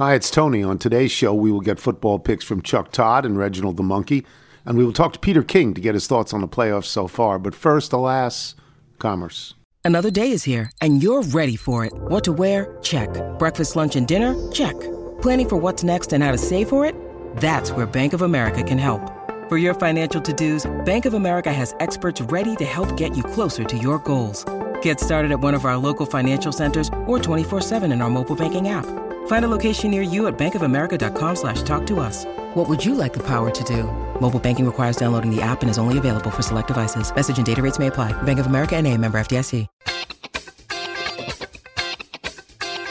[0.00, 0.62] Hi, it's Tony.
[0.62, 4.24] On today's show, we will get football picks from Chuck Todd and Reginald the Monkey,
[4.64, 7.06] and we will talk to Peter King to get his thoughts on the playoffs so
[7.06, 7.38] far.
[7.38, 8.54] But first, alas,
[8.98, 9.52] commerce.
[9.84, 11.92] Another day is here, and you're ready for it.
[11.92, 12.78] What to wear?
[12.80, 13.10] Check.
[13.38, 14.34] Breakfast, lunch, and dinner?
[14.50, 14.74] Check.
[15.20, 16.94] Planning for what's next and how to save for it?
[17.36, 19.02] That's where Bank of America can help.
[19.50, 23.64] For your financial to-dos, Bank of America has experts ready to help get you closer
[23.64, 24.46] to your goals.
[24.80, 28.68] Get started at one of our local financial centers or 24-7 in our mobile banking
[28.68, 28.86] app.
[29.26, 32.26] Find a location near you at bankofamerica.com slash talk to us.
[32.54, 33.84] What would you like the power to do?
[34.20, 37.14] Mobile banking requires downloading the app and is only available for select devices.
[37.14, 38.12] Message and data rates may apply.
[38.22, 39.66] Bank of America and a member FDIC.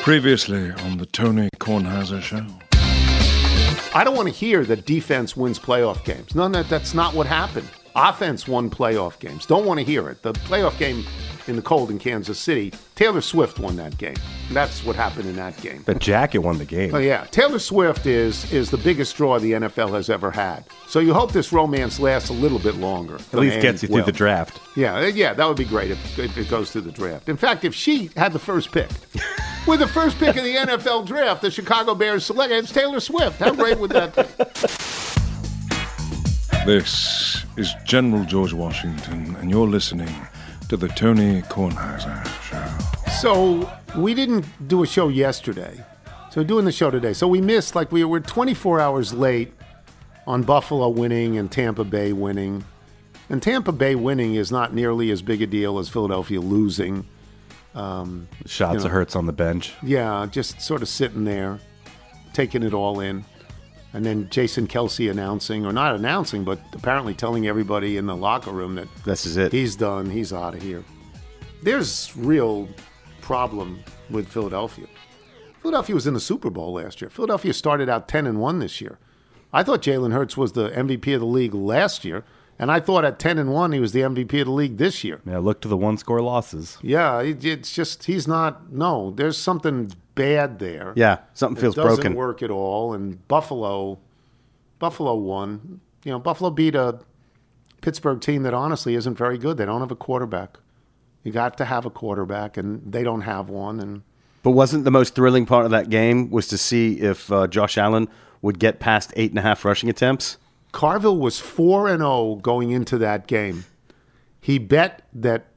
[0.02, 2.44] Previously on the Tony Kornheiser Show.
[3.94, 6.34] I don't want to hear that defense wins playoff games.
[6.34, 7.68] None that that's not what happened.
[7.96, 9.46] Offense won playoff games.
[9.46, 10.24] Don't want to hear it.
[10.24, 11.04] The playoff game
[11.50, 14.16] in the cold in Kansas City, Taylor Swift won that game.
[14.52, 15.84] That's what happened in that game.
[15.86, 16.94] The jacket won the game.
[16.94, 20.64] Oh yeah, Taylor Swift is is the biggest draw the NFL has ever had.
[20.88, 23.16] So you hope this romance lasts a little bit longer.
[23.16, 24.62] At least gets you through the draft.
[24.76, 27.28] Yeah, uh, yeah, that would be great if, if it goes through the draft.
[27.28, 28.90] In fact, if she had the first pick,
[29.68, 33.40] with the first pick of the NFL draft, the Chicago Bears select it's Taylor Swift.
[33.40, 34.24] How great would that be?
[36.66, 40.14] This is General George Washington, and you're listening
[40.70, 43.12] to the Tony Kornheiser Show.
[43.20, 45.84] So we didn't do a show yesterday.
[46.30, 47.14] So doing the show today.
[47.14, 49.52] So we missed like we were 24 hours late
[50.28, 52.64] on Buffalo winning and Tampa Bay winning.
[53.32, 57.06] And Tampa Bay winning is not nearly as big a deal as Philadelphia losing.
[57.74, 58.86] Um, Shots You know.
[58.86, 59.74] of Hurts on the bench.
[59.82, 61.60] Yeah, just sort of sitting there,
[62.34, 63.26] taking it all in.
[63.94, 68.52] And then Jason Kelce announcing, or not announcing, but apparently telling everybody in the locker
[68.52, 69.52] room that This is it.
[69.52, 70.84] he's done, he's out of here.
[71.64, 72.68] There's real
[73.22, 73.80] problem
[74.10, 74.86] with Philadelphia.
[75.62, 77.10] Philadelphia was in the Super Bowl last year.
[77.10, 78.98] Philadelphia started out 10 and 1 this year.
[79.52, 82.24] I thought Jalen Hurts was the MVP of the league last year,
[82.60, 85.04] and I thought at 10 and 1 he was the MVP of the league this
[85.04, 85.22] year.
[85.26, 86.78] Yeah, look to the one score losses.
[86.84, 88.72] Yeah, it- it's just he's not.
[88.72, 90.94] No, there's something bad there.
[90.96, 92.16] Yeah, something it feels doesn't broken.
[92.16, 92.94] work at all.
[92.94, 94.00] And Buffalo,
[94.80, 95.80] Buffalo won.
[96.04, 97.00] You know, Buffalo beat a
[97.82, 99.58] Pittsburgh team that honestly isn't very good.
[99.58, 100.58] They don't have a quarterback.
[101.24, 103.80] You got to have a quarterback, and they don't have one.
[103.80, 104.02] And
[104.44, 107.78] But wasn't the most thrilling part of that game was to see if uh, Josh
[107.78, 108.08] Allen
[108.42, 110.38] would get past eight and a half rushing attempts?
[110.72, 113.66] Carville was four and zero going into that game.
[114.42, 115.48] He bet that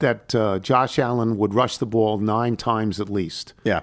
[0.00, 3.54] that uh, Josh Allen would rush the ball nine times at least.
[3.64, 3.80] Yeah.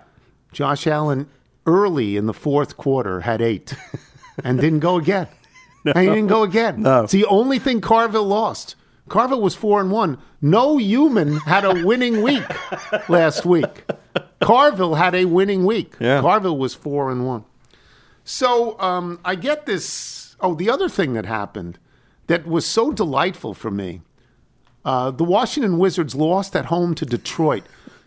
[0.51, 1.27] Josh Allen
[1.65, 3.73] early in the fourth quarter had eight
[4.43, 5.27] and didn't go again.
[5.85, 6.81] And he didn't go again.
[6.81, 7.03] No.
[7.03, 8.75] It's the only thing Carville lost.
[9.09, 10.19] Carville was four and one.
[10.41, 12.43] No human had a winning week
[13.09, 13.85] last week.
[14.39, 15.95] Carville had a winning week.
[15.99, 16.21] Yeah.
[16.21, 17.45] Carville was four and one.
[18.23, 20.20] So um, I get this.
[20.41, 21.79] Oh, the other thing that happened
[22.27, 24.01] that was so delightful for me
[24.83, 27.63] uh, the Washington Wizards lost at home to Detroit.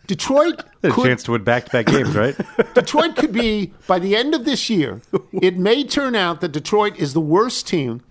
[0.07, 2.37] Detroit A could, chance to win back to back games, right?
[2.75, 5.01] Detroit could be, by the end of this year,
[5.33, 8.03] it may turn out that Detroit is the worst team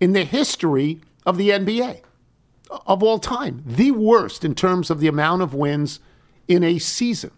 [0.00, 2.00] in the history of the NBA
[2.86, 3.62] of all time.
[3.64, 6.00] The worst in terms of the amount of wins
[6.48, 7.30] in a season.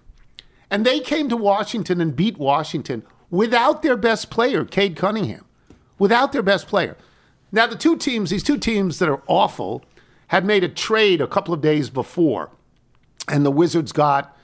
[0.70, 5.44] And they came to Washington and beat Washington without their best player, Cade Cunningham.
[5.98, 6.96] Without their best player.
[7.50, 9.84] Now, the two teams, these two teams that are awful,
[10.28, 12.50] had made a trade a couple of days before.
[13.26, 14.36] And the Wizards got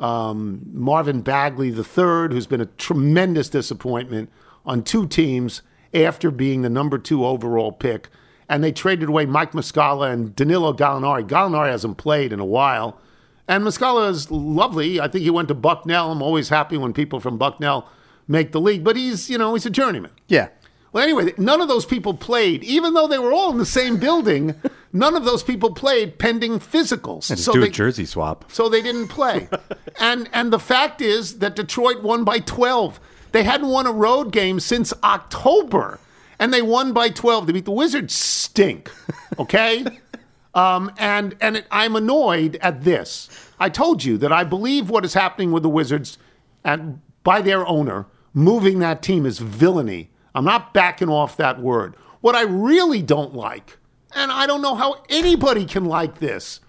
[0.00, 4.30] um, Marvin Bagley III, who's been a tremendous disappointment
[4.64, 5.62] on two teams
[5.94, 8.08] after being the number two overall pick.
[8.48, 11.26] And they traded away Mike Muscala and Danilo Gallinari.
[11.26, 13.00] Gallinari hasn't played in a while.
[13.48, 15.00] And Muscala is lovely.
[15.00, 16.12] I think he went to Bucknell.
[16.12, 17.88] I'm always happy when people from Bucknell
[18.28, 20.12] make the league, but he's, you know, he's a journeyman.
[20.28, 20.48] yeah.
[20.92, 23.96] Well, anyway, none of those people played, even though they were all in the same
[23.96, 24.54] building.
[24.92, 27.28] none of those people played pending physicals.
[27.28, 28.44] Just so do they, a jersey swap.
[28.52, 29.48] so they didn't play.
[30.00, 33.00] and and the fact is that Detroit won by 12.
[33.32, 35.98] They hadn't won a road game since October,
[36.38, 37.46] and they won by 12.
[37.46, 38.14] They beat the Wizards.
[38.14, 38.90] Stink.
[39.38, 39.86] Okay.
[40.54, 43.30] um, and and it, I'm annoyed at this.
[43.58, 46.18] I told you that I believe what is happening with the Wizards,
[46.62, 50.10] and by their owner moving that team is villainy.
[50.34, 51.94] I'm not backing off that word.
[52.20, 53.78] What I really don't like,
[54.14, 56.60] and I don't know how anybody can like this.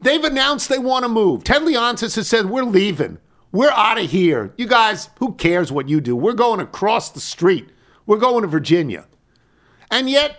[0.00, 1.42] They've announced they want to move.
[1.42, 3.18] Ted Leonsis has said, We're leaving.
[3.50, 4.52] We're out of here.
[4.56, 6.14] You guys, who cares what you do?
[6.14, 7.70] We're going across the street.
[8.06, 9.06] We're going to Virginia.
[9.90, 10.36] And yet,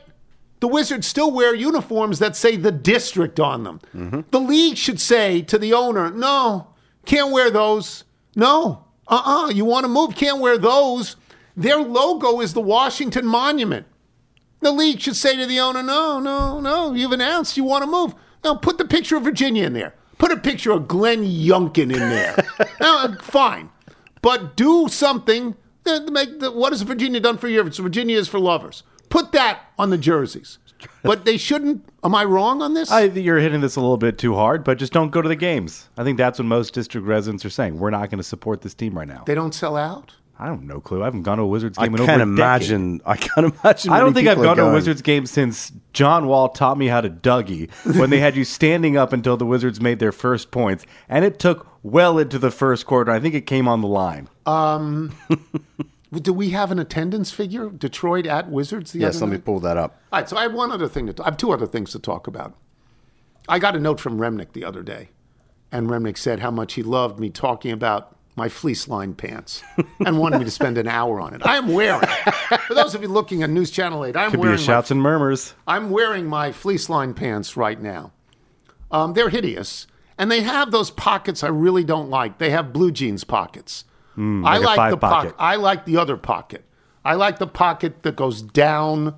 [0.60, 4.24] the Wizards still wear uniforms that say the district on them.
[4.32, 6.68] The league should say to the owner, No,
[7.06, 8.04] can't wear those.
[8.36, 11.16] No, Uh uh you want to move, can't wear those.
[11.60, 13.86] Their logo is the Washington Monument.
[14.62, 17.92] The league should say to the owner, no, no, no, you've announced you want to
[17.92, 18.16] move.
[18.46, 19.94] Now put the picture of Virginia in there.
[20.18, 22.38] Put a picture of Glenn Youngkin in there.
[22.82, 23.70] now, uh, fine.
[24.22, 25.56] But do something.
[25.86, 27.66] Make the, what has Virginia done for you?
[27.66, 28.84] It's Virginia is for lovers.
[29.10, 30.60] Put that on the jerseys.
[31.04, 31.84] But they shouldn't.
[32.06, 32.90] Am I wrong on this?
[32.90, 35.36] I you're hitting this a little bit too hard, but just don't go to the
[35.36, 35.90] games.
[35.98, 37.80] I think that's what most district residents are saying.
[37.80, 39.24] We're not going to support this team right now.
[39.26, 40.14] they don't sell out.
[40.42, 41.02] I don't know, Clue.
[41.02, 42.70] I haven't gone to a Wizards I game in over I can't a decade.
[42.72, 43.02] imagine.
[43.06, 43.92] I can't imagine.
[43.92, 44.74] I don't think I've gone to a.
[44.74, 47.70] Wizards game since John Wall taught me how to Dougie
[48.00, 51.40] when they had you standing up until the Wizards made their first points, and it
[51.40, 53.12] took well into the first quarter.
[53.12, 54.30] I think it came on the line.
[54.46, 55.14] Um,
[56.12, 57.70] Do we have an attendance figure?
[57.70, 60.00] Detroit at Wizards the Yes, other let me pull that up.
[60.12, 61.14] All right, so I have one other thing to.
[61.14, 62.56] T- I have two other things to talk about.
[63.48, 65.10] I got a note from Remnick the other day,
[65.72, 69.62] and Remnick said how much he loved me talking about my fleece lined pants
[70.06, 71.46] and wanted me to spend an hour on it.
[71.46, 72.08] I am wearing.
[72.68, 74.90] For those of you looking at News Channel 8, I'm Could be wearing a shouts
[74.90, 75.54] my, and murmurs.
[75.68, 78.14] I'm wearing my fleece lined pants right now.
[78.92, 79.86] Um, they're hideous,
[80.18, 82.40] and they have those pockets I really don't like.
[82.40, 83.84] They have blue jeans pockets.
[84.16, 85.16] I Hmm, like a like the pocket.
[85.30, 85.36] pocket.
[85.38, 86.66] I like the other pocket.
[87.06, 89.16] I like the pocket that goes down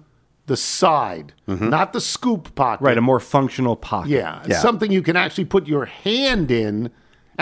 [0.48, 2.80] the side, not the scoop pocket.
[2.80, 2.86] Mm-hmm.
[2.86, 4.10] Right, a more functional pocket.
[4.10, 4.60] yeah, Yeah.
[4.60, 6.92] something you can actually put your hand in,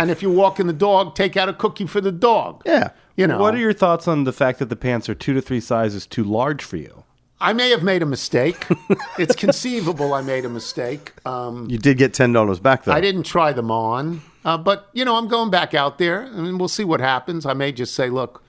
[0.02, 2.62] and if you're walking the dog, take out a cookie for the dog.
[2.66, 2.90] Yeah.
[3.16, 3.40] you know.
[3.40, 6.06] What are your thoughts on the fact that the pants are two to three sizes
[6.08, 7.04] too large for you?
[7.42, 8.66] I may have made a mistake.
[9.18, 11.14] it's conceivable I made a mistake.
[11.26, 12.92] Um, You did get ten dollars back though.
[12.92, 16.60] I didn't try them on, uh, but you know, I'm going back out there, and
[16.60, 17.46] we'll see what happens.
[17.46, 18.44] I may just say, look,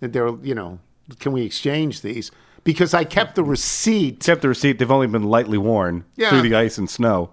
[0.00, 0.80] they're you know,
[1.20, 2.32] can we exchange these?
[2.64, 4.16] Because I kept the receipt.
[4.16, 6.30] Except the receipt, they've only been lightly worn Yeah.
[6.30, 7.30] through the ice and snow.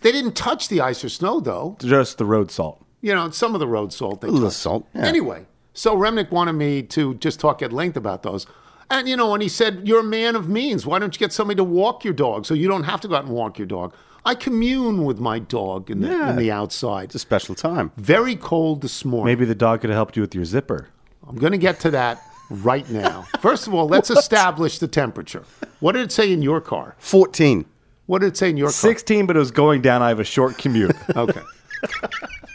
[0.00, 1.76] They didn't touch the ice or snow, though.
[1.80, 2.84] Just the road salt.
[3.00, 4.60] You know, some of the road salt they a little touched.
[4.60, 4.88] salt.
[4.94, 5.06] Yeah.
[5.06, 8.46] Anyway, so Remnick wanted me to just talk at length about those.
[8.90, 10.86] And, you know, and he said, You're a man of means.
[10.86, 13.16] Why don't you get somebody to walk your dog so you don't have to go
[13.16, 13.94] out and walk your dog?
[14.24, 16.30] I commune with my dog in the, Yeah.
[16.30, 17.04] in the outside.
[17.04, 17.92] it's a special time.
[17.96, 19.32] Very cold this morning.
[19.32, 20.88] Maybe the dog could have helped you with your zipper.
[21.28, 22.20] I'm going to get to that
[22.50, 23.26] right now.
[23.40, 25.44] First of all, let's establish the temperature.
[25.80, 26.94] What did it say in your car?
[26.98, 27.66] Fourteen.
[28.06, 28.72] What did it say in your car?
[28.72, 30.02] 16, but it was going down.
[30.02, 30.94] I have a short commute.
[31.16, 31.40] Okay.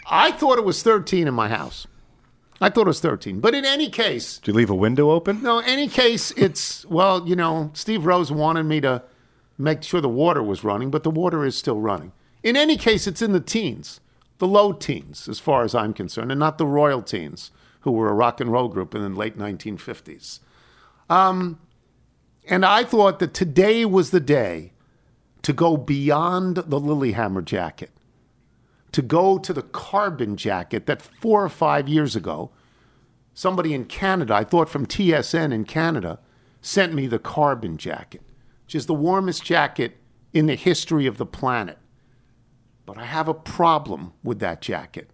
[0.10, 1.88] I thought it was 13 in my house.
[2.60, 3.40] I thought it was 13.
[3.40, 5.42] But in any case, Did you leave a window open?
[5.42, 9.04] no, in any case, it's, well, you know, Steve Rose wanted me to
[9.58, 12.12] make sure the water was running, but the water is still running.
[12.44, 14.00] In any case, it's in the teens,
[14.40, 17.52] the low teens, as far as I'm concerned, and not the royal teens,
[17.82, 20.40] who were a rock and roll group in the late 1950s.
[21.10, 21.60] Um,
[22.48, 24.74] and I thought that today was the day
[25.44, 27.92] to go beyond the Lillehammer jacket,
[28.92, 32.52] to go to the carbon jacket that four or five years ago,
[33.34, 36.20] somebody in Canada, I thought from TSN in Canada,
[36.62, 38.22] sent me the carbon jacket,
[38.66, 39.98] which is the warmest jacket
[40.34, 41.78] in the history of the planet.
[42.86, 45.10] But I have a problem with that jacket.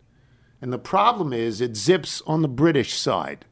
[0.61, 3.45] And the problem is it zips on the British side.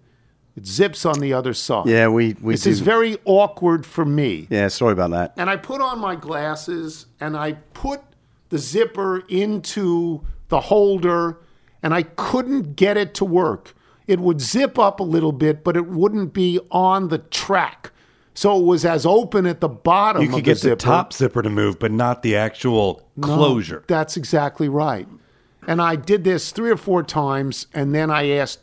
[0.56, 1.86] It zips on the other side.
[1.88, 2.70] Yeah, we we this do.
[2.70, 4.48] is very awkward for me.
[4.50, 5.34] yeah, sorry about that.
[5.38, 8.02] And I put on my glasses and I put
[8.50, 11.40] the zipper into the holder
[11.84, 13.74] and I couldn't get it to work.
[14.08, 17.92] It would zip up a little bit, but it wouldn't be on the track.
[18.34, 20.76] So it was as open at the bottom You of could the get zipper.
[20.76, 23.84] the top zipper to move, but not the actual No, closure.
[23.88, 25.08] That's exactly right.
[25.68, 28.60] And I did this three or four times, and then I asked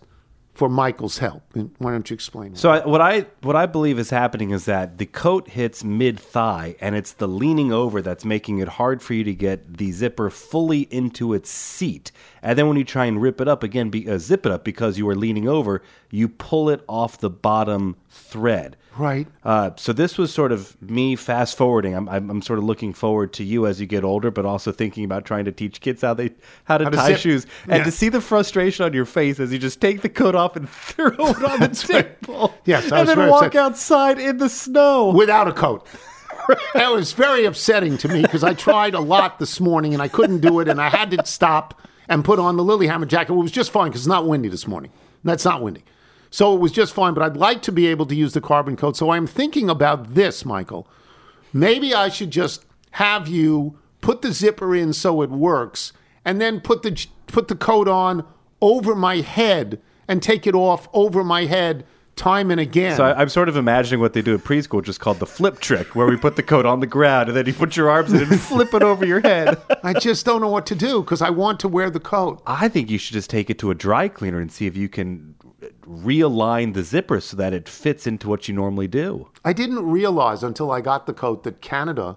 [0.54, 1.42] for Michael's help.
[1.54, 2.54] And Why don't you explain?
[2.54, 6.20] So I, what I what I believe is happening is that the coat hits mid
[6.20, 9.92] thigh, and it's the leaning over that's making it hard for you to get the
[9.92, 12.12] zipper fully into its seat.
[12.42, 14.64] And then when you try and rip it up again, be, uh, zip it up
[14.64, 18.76] because you are leaning over, you pull it off the bottom thread.
[18.98, 19.26] Right.
[19.42, 21.94] Uh, so this was sort of me fast forwarding.
[21.94, 24.70] I'm, I'm, I'm sort of looking forward to you as you get older, but also
[24.70, 26.30] thinking about trying to teach kids how they
[26.64, 27.18] how to How to tie zip.
[27.18, 27.84] shoes, and Yeah.
[27.84, 30.68] to see the frustration on your face as you just take the coat off and
[30.70, 32.54] throw it on the table.
[32.66, 33.56] Yes, I and then walk upset.
[33.62, 35.10] outside in the snow.
[35.12, 35.86] without a coat.
[36.74, 40.08] that was very upsetting to me because I tried a lot this morning and I
[40.08, 43.32] couldn't do it, and I had to stop and put on the Lillehammer jacket.
[43.32, 44.90] It was just fine because it's not windy this morning.
[45.24, 45.84] That's not windy.
[46.32, 48.74] So it was just fine, but I'd like to be able to use the carbon
[48.74, 48.96] coat.
[48.96, 50.88] So I'm thinking about this, Michael.
[51.52, 55.92] Maybe I should just have you put the zipper in so it works,
[56.24, 58.24] and then put the put the coat on
[58.62, 61.84] over my head and take it off over my head
[62.16, 62.96] time and again.
[62.96, 65.60] So I, I'm sort of imagining what they do at preschool, just called the flip
[65.60, 68.12] trick, where we put the coat on the ground and then you put your arms
[68.12, 69.60] in and flip it over your head.
[69.82, 72.42] I just don't know what to do because I want to wear the coat.
[72.46, 74.88] I think you should just take it to a dry cleaner and see if you
[74.88, 75.34] can
[75.86, 79.28] realign the zipper so that it fits into what you normally do.
[79.44, 82.16] I didn't realize until I got the coat that Canada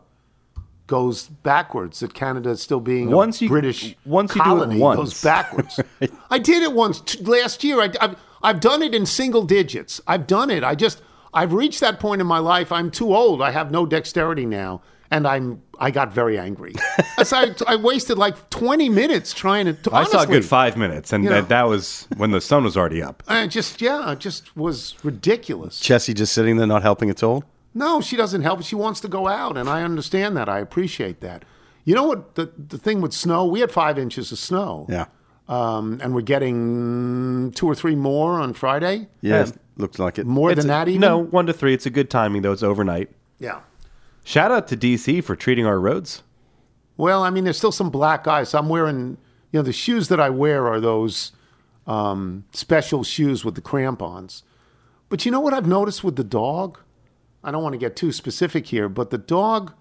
[0.88, 2.00] goes backwards.
[2.00, 4.98] That Canada is still being Once a you- British once you do it colony once.
[4.98, 5.80] goes backwards.
[6.30, 7.82] I did it once t- last year.
[7.82, 10.00] I, have I've done it in single digits.
[10.08, 10.64] I've done it.
[10.64, 11.02] I just
[11.34, 12.72] I've reached that point in my life.
[12.72, 13.42] I'm too old.
[13.42, 14.82] I have no dexterity now,
[15.12, 16.74] and I'm I got very angry.
[17.24, 19.74] so I, I wasted like 20 minutes trying to.
[19.74, 21.36] to I saw a good five minutes, and You know.
[21.38, 23.24] that, that was when the sun was already up.
[23.28, 25.82] I just yeah, it just was ridiculous.
[25.82, 27.44] Chessie just sitting there not helping at all.
[27.74, 28.64] No, she doesn't help.
[28.64, 30.48] She wants to go out, and I understand that.
[30.48, 31.44] I appreciate that.
[31.84, 32.36] You know what?
[32.36, 34.88] The, the thing with snow, we had five inches of snow.
[34.90, 35.06] Yeah.
[35.48, 39.08] Um, and we're getting two or three more on Friday.
[39.22, 39.52] Yeah, Yeah.
[39.78, 40.26] looks like it.
[40.26, 41.02] More It's than a- that, even?
[41.02, 41.74] No, one to three.
[41.74, 42.54] It's a good timing, though.
[42.54, 43.10] It's overnight.
[43.40, 43.60] Yeah.
[44.25, 46.24] Shout out to DC for treating our roads.
[46.98, 48.55] Well, I mean, there's still some black ice.
[48.55, 49.17] I'm wearing,
[49.51, 51.32] you know, the shoes that I wear are those
[51.86, 54.44] um, special shoes with the crampons.
[55.10, 56.79] But you know what I've noticed with the dog?
[57.44, 59.74] I don't want to get too specific here, but the dog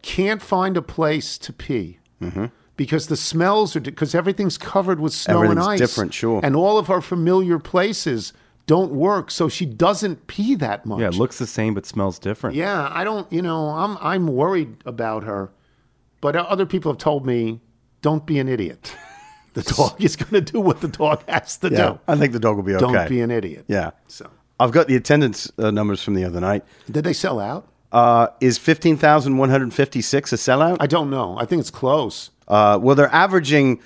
[0.00, 1.98] can't find a place to pee
[2.76, 5.78] because the smells are because everything's covered with snow and ice.
[5.78, 6.40] different, sure.
[6.42, 8.32] And all of our familiar places
[8.68, 11.00] don't work, so she doesn't pee that much.
[11.00, 12.54] Yeah, it looks the same but smells different.
[12.54, 13.26] Yeah, I don't.
[13.32, 15.50] You know, I'm I'm worried about her,
[16.20, 17.60] but other people have told me,
[18.02, 18.94] don't be an idiot.
[19.54, 21.98] The dog is going to do what the dog has to Yeah, do.
[22.06, 22.92] I think the dog will be okay.
[22.92, 23.64] Don't be an idiot.
[23.66, 23.90] Yeah.
[24.06, 26.62] So, I've got the attendance uh, numbers from the other night.
[26.88, 27.66] did they sell out?
[27.90, 30.76] Uh, is 15,156 a sellout?
[30.80, 31.36] I don't know.
[31.38, 32.30] I think it's close.
[32.46, 33.80] Uh, well, they're averaging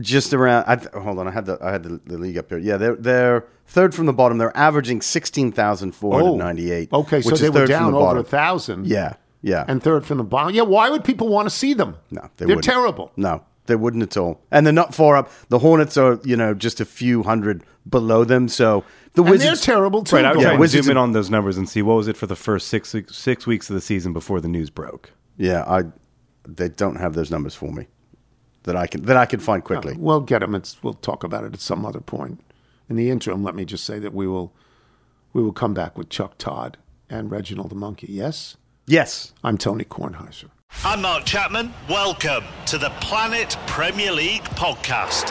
[0.00, 0.64] just around.
[0.66, 2.58] I, th- hold on, I had the I had the, the league up here.
[2.58, 4.38] Yeah, they're they're third from the bottom.
[4.38, 6.88] They're averaging sixteen thousand four hundred ninety eight.
[6.92, 8.86] Oh, okay, so which they is were third from down the over a thousand.
[8.86, 9.64] Yeah, yeah.
[9.68, 10.54] and third from the bottom.
[10.54, 11.96] Yeah, why would people want to see them?
[12.10, 12.64] no, they they're wouldn't.
[12.64, 13.12] terrible.
[13.16, 14.40] No, they wouldn't at all.
[14.50, 15.30] And they're not far up.
[15.48, 18.48] The Hornets are you know just a few hundred below them.
[18.48, 20.16] So the And Wizards they're terrible too.
[20.16, 22.08] Right, I was Yeah, trying to zoom in on those numbers and see what was
[22.08, 25.10] it for the first six six weeks of the season before the news broke.
[25.36, 25.84] Yeah, I
[26.46, 27.86] they don't have those numbers for me
[28.64, 29.94] that I can that I can find quickly.
[29.94, 30.54] Uh, we'll get them.
[30.54, 32.40] It's, we'll talk about it at some other point.
[32.88, 34.52] In the interim, let me just say that we will
[35.32, 36.76] we will come back with Chuck Todd
[37.10, 38.08] and Reginald the Monkey.
[38.10, 40.50] Yes, Yes, I'm Tony Kornheiser.
[40.84, 41.72] I'm Mark Chapman.
[41.88, 45.30] Welcome to the Planet Premier League podcast.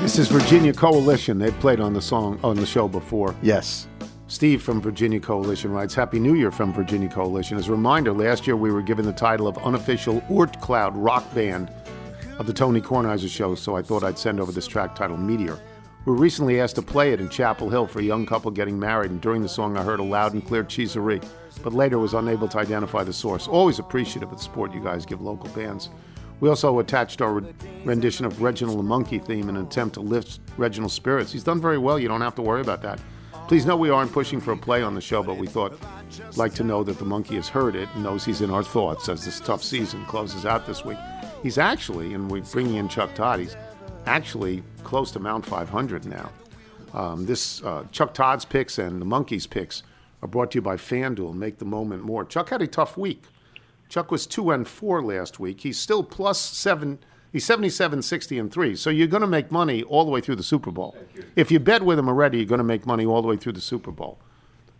[0.00, 1.38] This is Virginia Coalition.
[1.38, 3.34] They've played on the song on the show before.
[3.42, 3.88] yes.
[4.28, 7.56] Steve from Virginia Coalition writes, Happy New Year from Virginia Coalition.
[7.58, 11.32] As a reminder, last year we were given the title of unofficial Oort Cloud rock
[11.32, 11.70] band
[12.36, 15.56] of the Tony Kornheiser Show, so I thought I'd send over this track titled Meteor.
[16.04, 18.80] We were recently asked to play it in Chapel Hill for a young couple getting
[18.80, 21.20] married, and during the song I heard a loud and clear cheeserie,
[21.62, 23.46] but later was unable to identify the source.
[23.46, 25.90] Always appreciative of the support you guys give local bands.
[26.40, 27.42] We also attached our
[27.84, 31.32] rendition of Reginald the Monkey theme in an attempt to lift Reginald's spirits.
[31.32, 33.00] He's done very well, you don't have to worry about that.
[33.48, 35.78] Please know we aren't pushing for a play on the show, but we thought
[36.36, 39.08] like to know that the monkey has heard it and knows he's in our thoughts
[39.08, 40.98] as this tough season closes out this week.
[41.42, 43.56] He's actually, and we're bringing in Chuck Todd, he's
[44.06, 46.30] actually close to Mount 500 now.
[46.92, 49.82] Um, this uh, Chuck Todd's picks and the Monkeys picks
[50.22, 51.34] are brought to you by FanDuel.
[51.34, 52.24] Make the moment more.
[52.24, 53.22] Chuck had a tough week.
[53.88, 55.60] Chuck was two and four last week.
[55.60, 56.98] He's still plus seven.
[57.32, 58.76] He's 77, 60, and three.
[58.76, 60.96] So you're going to make money all the way through the Super Bowl.
[61.34, 63.52] If you bet with him already, you're going to make money all the way through
[63.52, 64.18] the Super Bowl.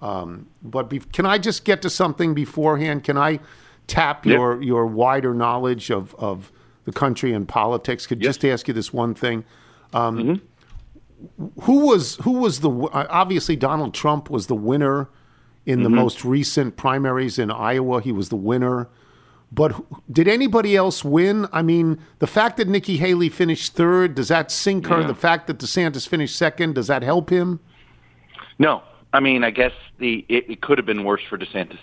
[0.01, 3.05] Um, but be, can I just get to something beforehand?
[3.05, 3.41] Can I
[3.87, 6.51] tap your your wider knowledge of, of
[6.85, 8.07] the country and politics?
[8.07, 9.45] Could just ask you this one thing.
[9.93, 10.43] Um,
[11.63, 15.09] who was who was the obviously Donald Trump was the winner
[15.67, 18.01] in the most recent primaries in Iowa.
[18.01, 18.89] He was the winner.
[19.53, 19.75] But
[20.11, 21.47] did anybody else win?
[21.53, 25.05] I mean, the fact that Nikki Haley finished third, does that sink her?
[25.05, 27.61] The fact that DeSantis finished second, does that help him?
[28.59, 28.83] No,
[29.13, 31.79] I mean, I guess the it, it could have been worse for DeSantis.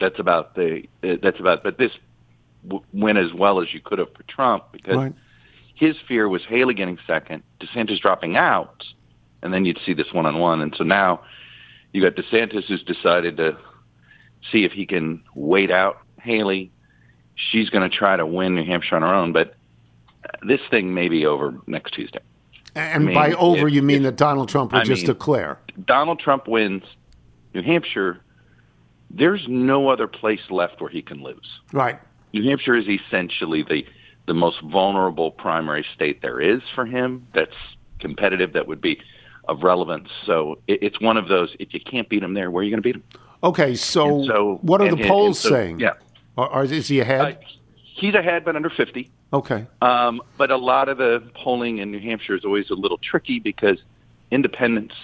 [0.00, 1.62] That's about the uh, that's about.
[1.62, 1.92] But this
[2.66, 5.12] w- went as well as you could have for Trump because Right.
[5.74, 8.84] his fear was Haley getting second, DeSantis dropping out,
[9.42, 10.60] and then you'd see this one on one.
[10.62, 11.20] And so now
[11.92, 13.56] you got DeSantis who's decided to
[14.52, 16.70] see if he can wait out Haley.
[17.34, 19.54] She's going to try to win New Hampshire on her own, but
[20.42, 22.20] this thing may be over next Tuesday.
[22.74, 25.06] And mean, by over, if- you mean if- that Donald Trump will I just mean-
[25.06, 25.58] declare.
[25.86, 26.82] Donald Trump wins
[27.54, 28.18] New Hampshire,
[29.10, 31.60] there's no other place left where he can lose.
[31.72, 31.98] Right.
[32.34, 33.86] New Hampshire is essentially the
[34.26, 37.26] the most vulnerable primary state there is for him.
[37.32, 37.54] That's
[37.98, 38.52] competitive.
[38.52, 39.00] That would be
[39.48, 40.08] of relevance.
[40.26, 41.54] So it, it's one of those.
[41.58, 43.04] If you can't beat him there, where are you going to beat him?
[43.42, 45.80] Okay, so, so- what are and- the and- polls and so- saying?
[45.80, 45.92] yeah.
[46.36, 47.20] Or, or is he ahead?
[47.20, 47.32] Uh,
[47.94, 49.10] he's ahead, but under fifty.
[49.32, 49.66] okay.
[49.82, 53.40] Um, but a lot of the polling in New Hampshire is always a little tricky
[53.40, 53.78] because
[54.30, 54.94] independents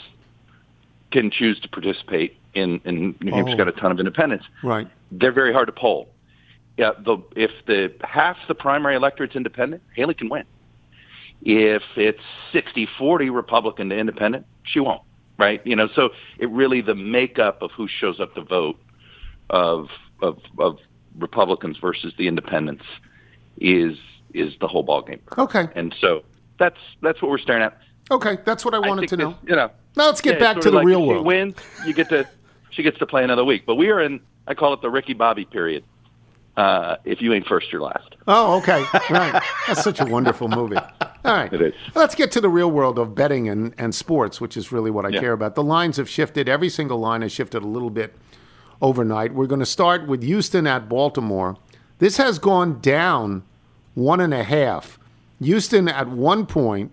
[1.10, 3.64] can choose to participate in, in New Hampshire's Oh.
[3.64, 4.44] got a ton of independents.
[4.62, 4.86] Right.
[5.10, 6.08] They're very hard to poll.
[6.76, 10.44] Yeah, the if the half the primary electorate's independent, Haley can win.
[11.44, 12.22] If it's
[12.52, 15.02] 60-40 Republican to independent, she won't.
[15.36, 15.60] Right?
[15.66, 18.78] You know, so it really the makeup of who shows up to vote
[19.50, 19.88] of
[20.22, 20.78] of of
[21.18, 22.84] Republicans versus the independents
[23.58, 23.98] is
[24.32, 25.20] is the whole ball game.
[25.36, 25.68] Okay.
[25.74, 26.22] And so
[26.58, 27.78] that's that's what we're staring at.
[28.10, 29.30] Okay, that's what I I wanted think to know.
[29.30, 29.70] this- you know.
[29.96, 31.22] Now let's get yeah, back to the like real world.
[31.22, 32.28] She wins, you get to
[32.70, 33.64] she gets to play another week.
[33.66, 35.84] But we are in I call it the Ricky Bobby period.
[36.56, 38.14] Uh, if you ain't first, you're last.
[38.28, 38.84] Oh, okay.
[39.10, 39.42] Right.
[39.66, 40.76] That's such a wonderful movie.
[40.76, 40.86] All
[41.24, 41.52] right.
[41.52, 41.74] It is.
[41.94, 45.04] Let's get to the real world of betting and, and sports, which is really what
[45.04, 45.20] I Yeah.
[45.20, 45.56] care about.
[45.56, 46.48] The lines have shifted.
[46.48, 48.14] Every single line has shifted a little bit
[48.80, 49.34] overnight.
[49.34, 51.56] We're going to start with Houston at Baltimore.
[51.98, 53.42] This has gone down
[53.94, 54.98] one and a half.
[55.42, 56.92] Houston at one point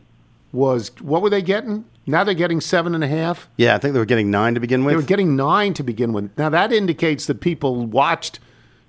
[0.52, 1.86] was, what were they getting?
[2.08, 3.48] Now they're getting seven and a half.
[3.58, 4.94] Yeah, I think they were getting nine to begin with.
[4.94, 6.36] They were getting nine to begin with.
[6.38, 8.40] Now that indicates that people watched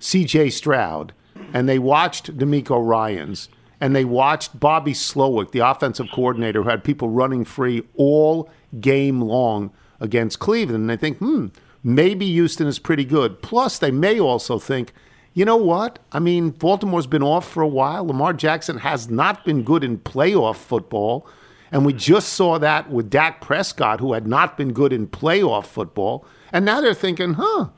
[0.03, 0.49] C.J.
[0.49, 1.13] Stroud
[1.53, 3.47] and they watched DeMeco Ryans
[3.79, 9.21] and they watched Bobby Slowik, the offensive coordinator, who had people running free all game
[9.21, 10.81] long against Cleveland.
[10.81, 11.47] And they think, hmm,
[11.83, 13.41] maybe Houston is pretty good.
[13.41, 14.93] Plus, they may also think,
[15.33, 15.99] you know what?
[16.11, 18.05] I mean, Baltimore's been off for a while.
[18.05, 21.27] Lamar Jackson has not been good in playoff football.
[21.71, 25.65] And we just saw that with Dak Prescott, who had not been good in playoff
[25.65, 26.25] football.
[26.51, 27.69] And now they're thinking, huh,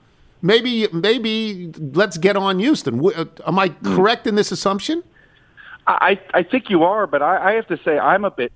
[0.45, 3.03] maybe, maybe let's get on Houston.
[3.05, 5.03] Uh, Am I correct in this assumption?
[5.87, 8.51] I I think you are, but I, I have to say I'm a bit,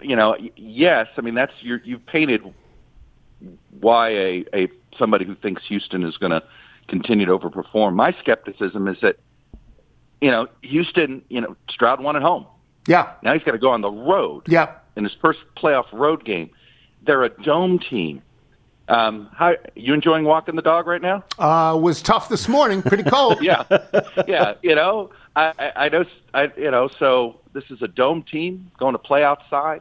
[0.00, 1.08] you know, yes.
[1.16, 2.42] I mean that's you you've painted
[3.80, 6.42] why a a somebody who thinks Houston is going to
[6.88, 7.94] continue to overperform.
[7.94, 9.16] My skepticism is that,
[10.20, 12.46] you know, Houston, you know, Stroud won at home.
[12.86, 13.12] Yeah.
[13.22, 14.44] Now he's got to go on the road.
[14.46, 14.74] Yeah.
[14.96, 16.50] In his first playoff road game,
[17.04, 18.22] they're a dome team.
[18.86, 21.24] Um, how you enjoying walking the dog right now?
[21.38, 22.82] Uh, was tough this morning.
[22.82, 23.38] Pretty cold.
[23.42, 23.64] yeah,
[24.28, 24.54] yeah.
[24.62, 26.04] You know, I, I, I know.
[26.34, 29.80] I, you know, so this is a dome team going to play outside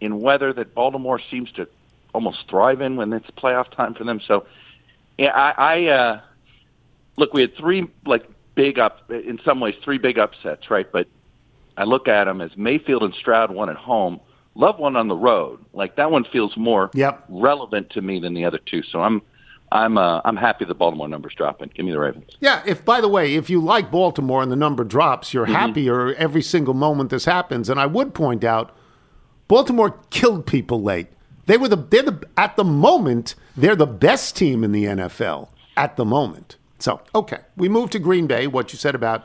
[0.00, 1.68] in weather that Baltimore seems to
[2.12, 4.20] almost thrive in when it's playoff time for them.
[4.26, 4.46] So,
[5.18, 6.20] yeah, I, I uh,
[7.16, 7.32] look.
[7.32, 10.90] We had three like big up in some ways three big upsets, right?
[10.90, 11.06] But
[11.76, 14.20] I look at them as Mayfield and Stroud won at home.
[14.54, 15.64] Love one on the road.
[15.72, 17.24] Like that one feels more Yep.
[17.28, 18.82] relevant to me than the other two.
[18.82, 19.22] So I'm
[19.70, 21.70] I'm uh, I'm happy the Baltimore numbers dropping.
[21.74, 22.30] Give me the Ravens.
[22.40, 26.12] Yeah, if by the way, if you like Baltimore and the number drops, you're happier
[26.14, 27.70] every single moment this happens.
[27.70, 28.76] And I would point out,
[29.48, 31.06] Baltimore killed people late.
[31.46, 35.48] They were the they're the at the moment they're the best team in the NFL
[35.76, 36.56] at the moment.
[36.78, 38.46] So okay, we move to Green Bay.
[38.46, 39.24] What you said about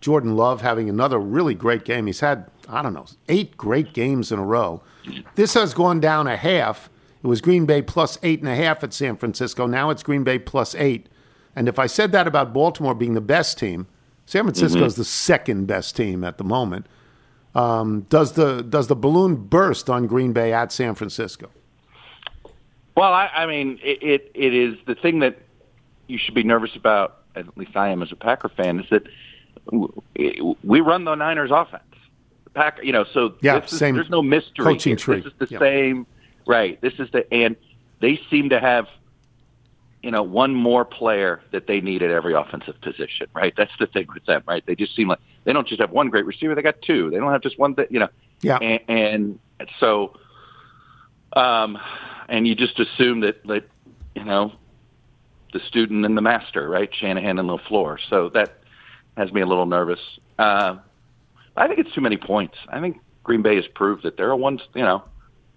[0.00, 2.06] Jordan Love having another really great game.
[2.06, 4.82] He's had I don't know eight great games in a row.
[5.34, 6.88] This has gone down a half.
[7.22, 9.66] It was Green Bay plus eight and a half at San Francisco.
[9.66, 11.08] Now it's Green Bay plus eight.
[11.56, 13.86] And if I said that about Baltimore being the best team,
[14.26, 16.86] San Francisco is the second best team at the moment.
[17.54, 21.50] Um, does the does the balloon burst on Green Bay at San Francisco?
[22.96, 25.38] Well, I, I mean, it, it it is the thing that
[26.08, 27.22] you should be nervous about.
[27.36, 28.80] At least I am as a Packer fan.
[28.80, 29.04] Is that
[30.62, 31.82] we run the Niners offense.
[32.54, 34.64] Packer, you know, so Yeah, is, same there's no mystery.
[34.64, 35.16] coaching It's- tree.
[35.20, 35.58] This is the Yeah.
[35.58, 36.06] same,
[36.46, 36.80] right?
[36.80, 37.56] This is the and
[38.00, 38.86] they seem to have,
[40.02, 43.54] you know, one more player that they need at every offensive position, right?
[43.56, 44.64] That's the thing with them, right?
[44.66, 47.10] They just seem like they don't just have one great receiver; they got two.
[47.10, 47.74] They don't have just one.
[47.74, 48.08] That you know,
[48.42, 48.58] Yeah.
[48.58, 49.38] and, and
[49.80, 50.14] So,
[51.34, 51.78] um,
[52.28, 53.64] and you just assume that that
[54.14, 54.52] you know
[55.52, 56.92] the student and the master, right?
[56.94, 57.98] Shanahan and LaFleur.
[58.10, 58.58] So that
[59.16, 60.00] has me a little nervous.
[60.38, 60.76] Uh,
[61.56, 62.56] I think it's too many points.
[62.68, 64.60] I think Green Bay has proved that they're a one.
[64.74, 65.04] You know,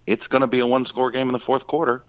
[0.05, 2.03] it's going to be a one-score game in the fourth quarter,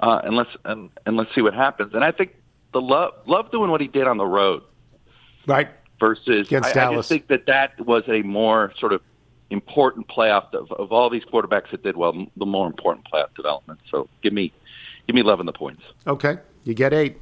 [0.00, 1.94] uh, and let's and, and let's see what happens.
[1.94, 2.34] And I think
[2.72, 4.62] the love love doing what he did on the road
[5.46, 5.68] Right.
[5.98, 9.00] versus Against I, I just think that that was a more sort of
[9.50, 13.80] important playoff of, of all these quarterbacks that did well, the more important playoff development.
[13.90, 14.52] So give me
[15.06, 15.82] give me love in the points.
[16.06, 16.36] Okay.
[16.64, 17.16] You get eight.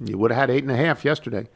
[0.00, 1.48] You would have had eight and a half yesterday.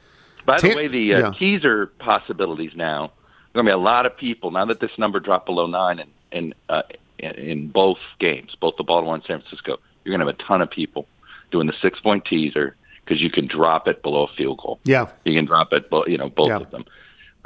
[0.47, 1.31] By the way, the uh, yeah.
[1.39, 3.13] teaser possibilities now.
[3.57, 6.09] Going to be a lot of people now that this number dropped below nine in
[6.31, 6.83] in, uh,
[7.19, 9.79] in both games, both the Baltimore and San Francisco.
[10.05, 11.07] You're going to have a ton of people
[11.51, 14.79] doing the six point teaser because you can drop it below a field goal.
[14.85, 15.07] Yeah.
[15.25, 16.57] You can drop it, you know, both Yeah.
[16.59, 16.85] of them.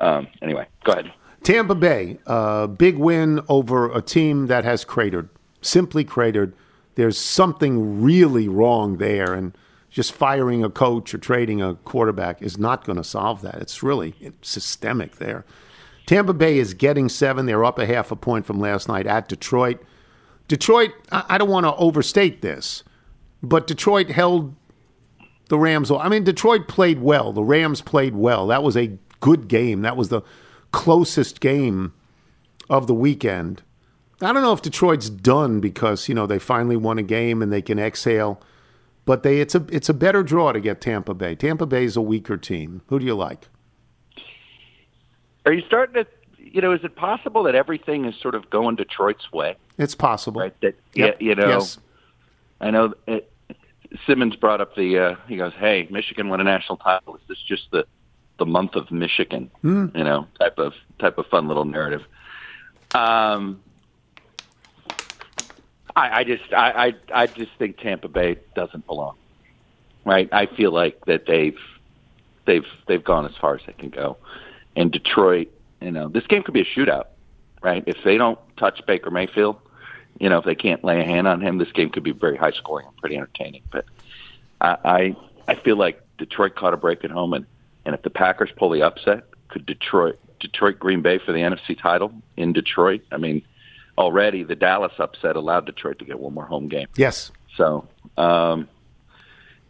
[0.01, 1.12] Um, anyway, go ahead.
[1.44, 5.29] Tampa Bay, uh, big win over a team that has cratered,
[5.62, 6.55] simply cratered.
[6.96, 9.57] There's something really wrong there, and
[9.90, 13.57] just firing a coach or trading a quarterback is not going to solve that.
[13.62, 15.44] It's really systemic there.
[16.11, 17.46] Tampa Bay is getting seven.
[17.46, 19.81] They're up a half a point from last night at Detroit.
[20.49, 22.83] Detroit, I, don't want to overstate this,
[23.44, 24.57] but Detroit held
[25.51, 25.88] the Rams.
[25.88, 27.33] I mean, Detroit played well.
[27.33, 28.49] The Rams played well.
[28.49, 29.83] That was a good game.
[29.83, 30.23] That was the
[30.73, 31.92] closest game
[32.68, 33.62] of the weekend.
[34.20, 37.53] I don't know if Detroit's done because you know they finally won a game and
[37.53, 38.42] they can exhale,
[39.05, 41.37] but they it's a it's a better draw to get Tampa Bay.
[41.37, 42.83] Tampa Bay is a weaker team.
[42.88, 43.46] Who do you like?
[45.46, 46.07] Are you starting to?
[46.38, 49.57] You know, is it possible that everything is sort of going Detroit's way?
[49.79, 50.40] It's possible.
[50.40, 50.59] Right.
[50.62, 51.16] That Yep.
[51.20, 51.48] yeah, you know.
[51.48, 51.79] Yes.
[52.61, 53.31] I know it,
[54.07, 54.98] Simmons brought up the.
[54.98, 57.16] Uh, he goes, "Hey, Michigan won a national title.
[57.16, 57.87] Is this just the
[58.38, 59.50] the month of Michigan?
[59.62, 59.87] Hmm.
[59.94, 62.03] You know, type of type of fun little narrative."
[62.94, 63.61] Um,
[65.96, 69.16] I, I just I, I I just think Tampa Bay doesn't belong.
[70.05, 70.29] Right.
[70.33, 71.59] I feel like that they've
[72.46, 74.16] they've they've gone as far as they can go,
[74.81, 75.49] and Detroit.
[75.81, 77.07] You know, this game could be a shootout.
[77.62, 77.85] Right.
[77.87, 79.57] If they don't touch Baker Mayfield,
[80.19, 82.37] you know, if they can't lay a hand on him, this game could be very
[82.37, 83.62] high scoring and pretty entertaining.
[83.71, 83.85] But
[84.61, 85.16] I, I,
[85.49, 87.47] I feel like Detroit caught a break at home, and
[87.85, 91.79] and if the Packers pull the upset, could Detroit Detroit Green Bay for the NFC
[91.79, 93.03] title in Detroit?
[93.12, 93.43] I mean,
[93.99, 96.88] already the Dallas upset allowed Detroit to get one more home game.
[96.97, 97.31] Yes.
[97.57, 98.69] So, um,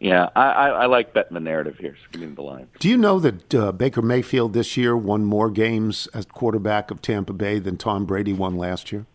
[0.01, 1.95] yeah, I, I, I like betting the narrative here.
[2.17, 2.67] Me the line.
[2.79, 7.03] Do you know that uh, Baker Mayfield this year won more games as quarterback of
[7.03, 9.05] Tampa Bay than Tom Brady won last year?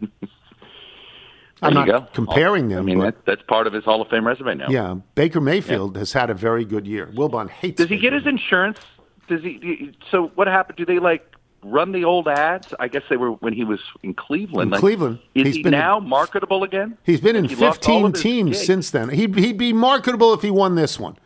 [1.62, 2.08] I'm not go.
[2.12, 2.80] comparing them.
[2.80, 4.66] I mean, but that, that's part of his Hall of Fame resume now.
[4.68, 7.06] yeah, Baker Mayfield has had a very good year.
[7.14, 7.76] Wilbon hates.
[7.76, 8.80] Does he Baker get his insurance?
[9.28, 9.94] Does he?
[10.10, 10.76] So what happened?
[10.76, 11.31] Do they like
[11.62, 12.72] run the old ads?
[12.80, 14.68] I guess they were when he was in Cleveland.
[14.68, 15.18] In Like, Cleveland.
[15.34, 16.96] is He's he been- now marketable again?
[17.04, 18.66] He's been in he 15 teams gigs.
[18.66, 19.08] since then.
[19.10, 21.16] He'd, he'd be marketable if he won this one.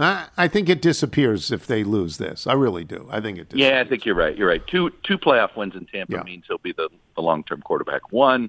[0.00, 2.46] I, I think it disappears if they lose this.
[2.46, 3.08] I really do.
[3.10, 3.70] I think it disappears.
[3.72, 4.36] Yeah, I think you're right.
[4.36, 4.64] You're right.
[4.66, 6.22] Two two playoff wins in Tampa Yeah.
[6.22, 8.12] means he'll be the, the long term quarterback.
[8.12, 8.48] One,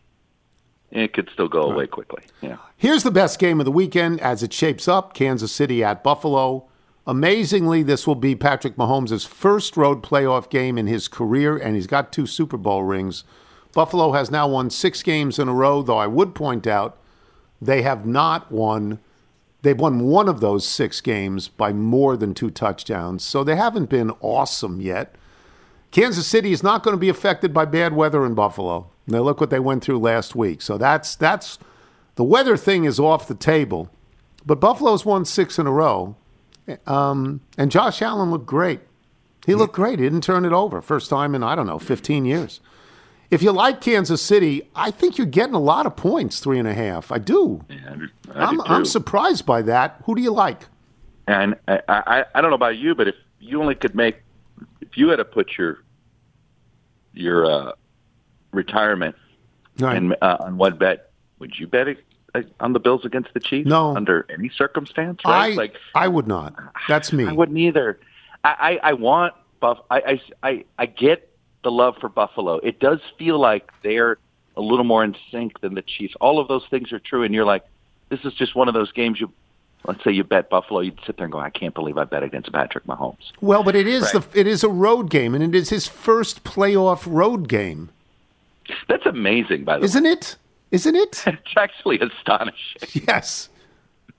[0.91, 2.21] it could still go away quickly.
[2.41, 2.57] Yeah.
[2.77, 6.68] Here's the best game of the weekend as it shapes up Kansas City at Buffalo.
[7.09, 11.87] Amazingly, this will be Patrick Mahomes' first road playoff game in his career, and he's
[11.87, 13.23] got two Super Bowl rings.
[13.73, 16.99] Buffalo has now won six games in a row, though I would point out
[17.59, 18.99] they have not won.
[19.63, 23.89] They've won one of those six games by more than two touchdowns, so they haven't
[23.89, 25.15] been awesome yet.
[25.89, 28.91] Kansas City is not going to be affected by bad weather in Buffalo.
[29.07, 30.61] Now look what they went through last week.
[30.61, 31.57] So that's that's
[32.17, 33.89] the weather thing is off the table.
[34.45, 36.15] But Buffalo's won six in a row,
[36.85, 38.81] um, and Josh Allen looked great.
[39.45, 39.99] He looked great.
[39.99, 40.81] He didn't turn it over.
[40.81, 42.59] First time in I don't know 15 years.
[43.31, 46.67] If you like Kansas City, I think you're getting a lot of points, three and
[46.67, 47.11] a half.
[47.11, 47.63] I do.
[47.69, 47.95] Yeah,
[48.33, 50.01] I I I'm, I'm surprised by that.
[50.05, 50.63] Who do you like?
[51.27, 54.17] And I, I, I don't know about you, but if you only could make,
[54.81, 55.79] if you had to put your
[57.13, 57.71] your uh,
[58.51, 59.15] retirement
[59.79, 59.95] Right.
[59.95, 62.03] and uh, on one bet, would you bet it,
[62.39, 63.67] Uh, on the Bills against the Chiefs?
[63.67, 63.95] No.
[63.95, 65.19] under any circumstance.
[65.25, 65.53] Right?
[65.53, 66.53] I like I would not.
[66.87, 67.25] That's me.
[67.25, 67.99] I wouldn't either.
[68.43, 69.79] I, I, I want Buff.
[69.89, 71.29] I, I, I, I get
[71.63, 72.55] the love for Buffalo.
[72.57, 74.17] It does feel like they're
[74.55, 76.13] a little more in sync than the Chiefs.
[76.21, 77.63] All of those things are true, and you're like,
[78.09, 79.19] this is just one of those games.
[79.19, 79.31] You,
[79.85, 82.23] let's say you bet Buffalo, you'd sit there and go, I can't believe I bet
[82.23, 83.31] against Patrick Mahomes.
[83.41, 84.23] Well, but it is Right.
[84.31, 87.89] the it is a road game, and it is his first playoff road game,
[88.87, 89.85] That's amazing, by the way.
[89.85, 90.35] isn't it?
[90.71, 91.23] Isn't it?
[91.27, 93.03] It's actually astonishing.
[93.07, 93.49] yes.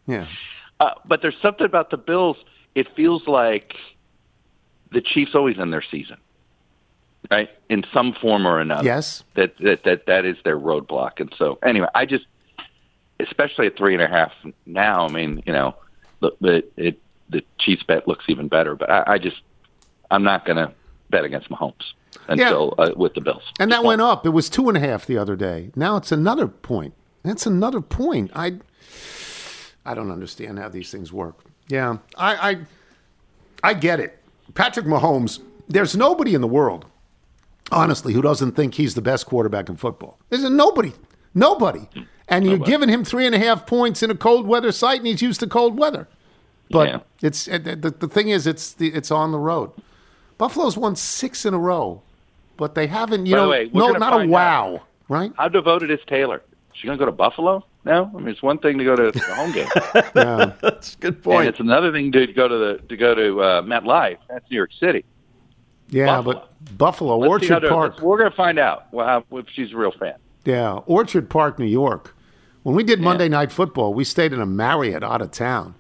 [0.07, 0.27] Yeah.
[0.81, 2.37] Uh, but there's something about the Bills.
[2.75, 3.75] It feels like
[4.93, 6.17] the Chiefs always end their season.
[7.31, 7.49] right?
[7.69, 8.85] In some form or another.
[8.85, 9.23] Yes.
[9.35, 11.21] That that that that is their roadblock.
[11.21, 12.25] And so anyway, I just,
[13.21, 14.33] especially at three and a half
[14.67, 15.07] now.
[15.07, 15.75] I mean, you know,
[16.21, 18.75] the the it the Chiefs bet looks even better.
[18.75, 19.41] But I, I just,
[20.11, 20.73] I'm not going to
[21.11, 21.93] bet against Mahomes
[22.31, 23.43] until uh, with the Bills.
[23.59, 24.25] And that went up.
[24.25, 25.71] It was two and a half the other day.
[25.77, 26.95] Now it's another point.
[27.23, 28.31] That's another point.
[28.35, 28.59] I
[29.85, 31.45] I don't understand how these things work.
[31.69, 34.19] Yeah, I I, I get it.
[34.55, 35.41] Patrick Mahomes.
[35.69, 36.87] There's nobody in the world,
[37.71, 40.19] honestly, who doesn't think he's the best quarterback in football.
[40.29, 40.93] There's nobody,
[41.33, 41.89] nobody.
[42.27, 45.07] And you're giving him three and a half points in a cold weather site, and
[45.07, 46.09] he's used to cold weather.
[46.71, 46.99] But Yeah.
[47.23, 49.71] it's uh, the, the thing is, it's the, it's on the road.
[50.39, 52.03] Buffalo's won six in a row,
[52.61, 53.25] but they haven't.
[53.25, 54.83] You By the know, way, no, not a wow, out.
[55.09, 55.33] right?
[55.37, 56.43] How devoted is Taylor?
[56.47, 58.13] Is she going to go to Buffalo now?
[58.15, 59.67] I mean, it's one thing to go to the home game.
[60.15, 60.53] Yeah.
[60.63, 63.63] That's a good And it's another thing to go to the to go to uh,
[63.63, 64.19] MetLife.
[64.29, 65.05] That's New York City.
[65.89, 66.35] Yeah, Buffalo.
[66.35, 68.01] but Buffalo, Let's see how Orchard Park.
[68.01, 70.15] We're going to find out well, how, if she's a real fan.
[70.45, 72.15] Yeah, Orchard Park, New York.
[72.63, 75.75] When we did Monday Night Football, we stayed in a Marriott out of town.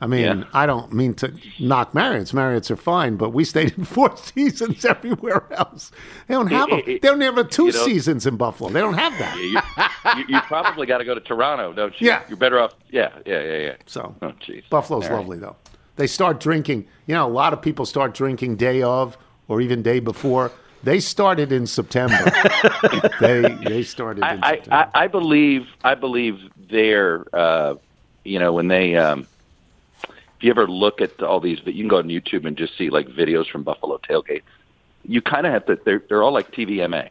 [0.00, 0.44] I mean, Yeah.
[0.52, 2.32] I don't mean to knock Marriotts.
[2.34, 5.92] Marriotts are fine, but we stayed in Four Seasons everywhere else.
[6.28, 6.82] They don't have them.
[6.84, 8.70] They don't have two You know- seasons in Buffalo.
[8.70, 9.36] They don't have that.
[9.38, 12.08] You, you, you probably got to go to Toronto, don't you?
[12.08, 12.22] Yeah.
[12.28, 12.74] You're better off.
[12.90, 13.74] Yeah, yeah, yeah, yeah.
[13.86, 14.68] So Oh, jeez.
[14.68, 15.16] Buffalo's right.
[15.16, 15.56] lovely though.
[15.96, 16.86] They start drinking.
[17.06, 19.16] You know, a lot of people start drinking day of
[19.48, 20.50] or even day before.
[20.82, 22.18] They started in September.
[23.20, 24.90] they they started in I, September.
[24.94, 27.76] I, I, believe I believe they're uh,
[28.24, 29.26] you know when they um,
[30.36, 32.90] if you ever look at all these you can go on YouTube and just see
[32.90, 34.42] like videos from Buffalo tailgates.
[35.04, 37.10] You kind of have to they're they're all like TVMA.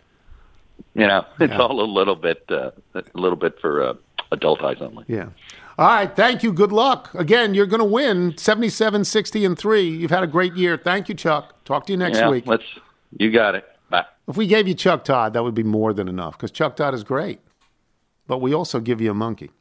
[0.96, 3.94] You know, it's all a little bit uh, a little bit for uh,
[4.32, 5.06] adult eyes only.
[5.08, 5.30] Yeah.
[5.78, 6.16] All right.
[6.16, 6.54] Thank you.
[6.54, 7.14] Good luck.
[7.16, 9.82] Again, you're going to win 77, 60, and 3.
[9.82, 10.78] You've had a great year.
[10.78, 11.64] Thank you, Chuck.
[11.66, 12.46] Talk to you next yeah, week.
[12.46, 12.64] let's
[13.18, 13.66] you got it.
[13.90, 14.06] Bye.
[14.28, 16.94] If we gave you Chuck Todd, that would be more than enough because Chuck Todd
[16.94, 17.40] is great.
[18.28, 19.52] But we also give you a monkey.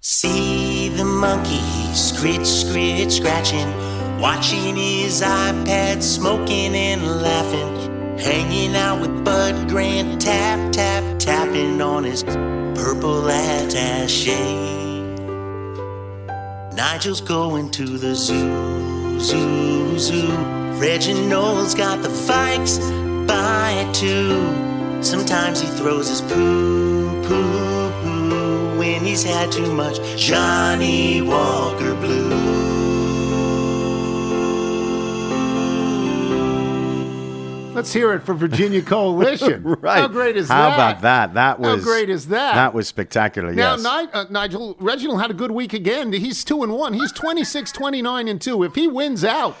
[0.00, 3.68] See the monkey scritch, scritch, scratching,
[4.20, 12.04] watching his iPad, smoking and laughing, hanging out with Bud Grant, tap, tap, tapping on
[12.04, 14.30] his purple attache.
[16.74, 20.32] Nigel's going to the zoo, zoo, zoo.
[20.78, 22.78] Reginald's got the fikes
[23.26, 24.40] by two.
[25.02, 27.79] Sometimes he throws his poo, poo
[28.92, 32.28] when he's had too much Johnny Walker Blue.
[37.72, 39.62] Let's hear it for Virginia Coalition.
[39.80, 40.00] right.
[40.00, 40.74] How great is How that?
[40.74, 41.34] about that?
[41.34, 42.54] That was How great is that?
[42.54, 43.52] That was spectacular.
[43.52, 43.82] Now, yes.
[43.84, 46.12] Ni- uh, Nigel, Reginald had a good week again.
[46.12, 46.92] He's 2 and 1.
[46.94, 48.64] He's 26, 29 and 2.
[48.64, 49.56] If he wins out,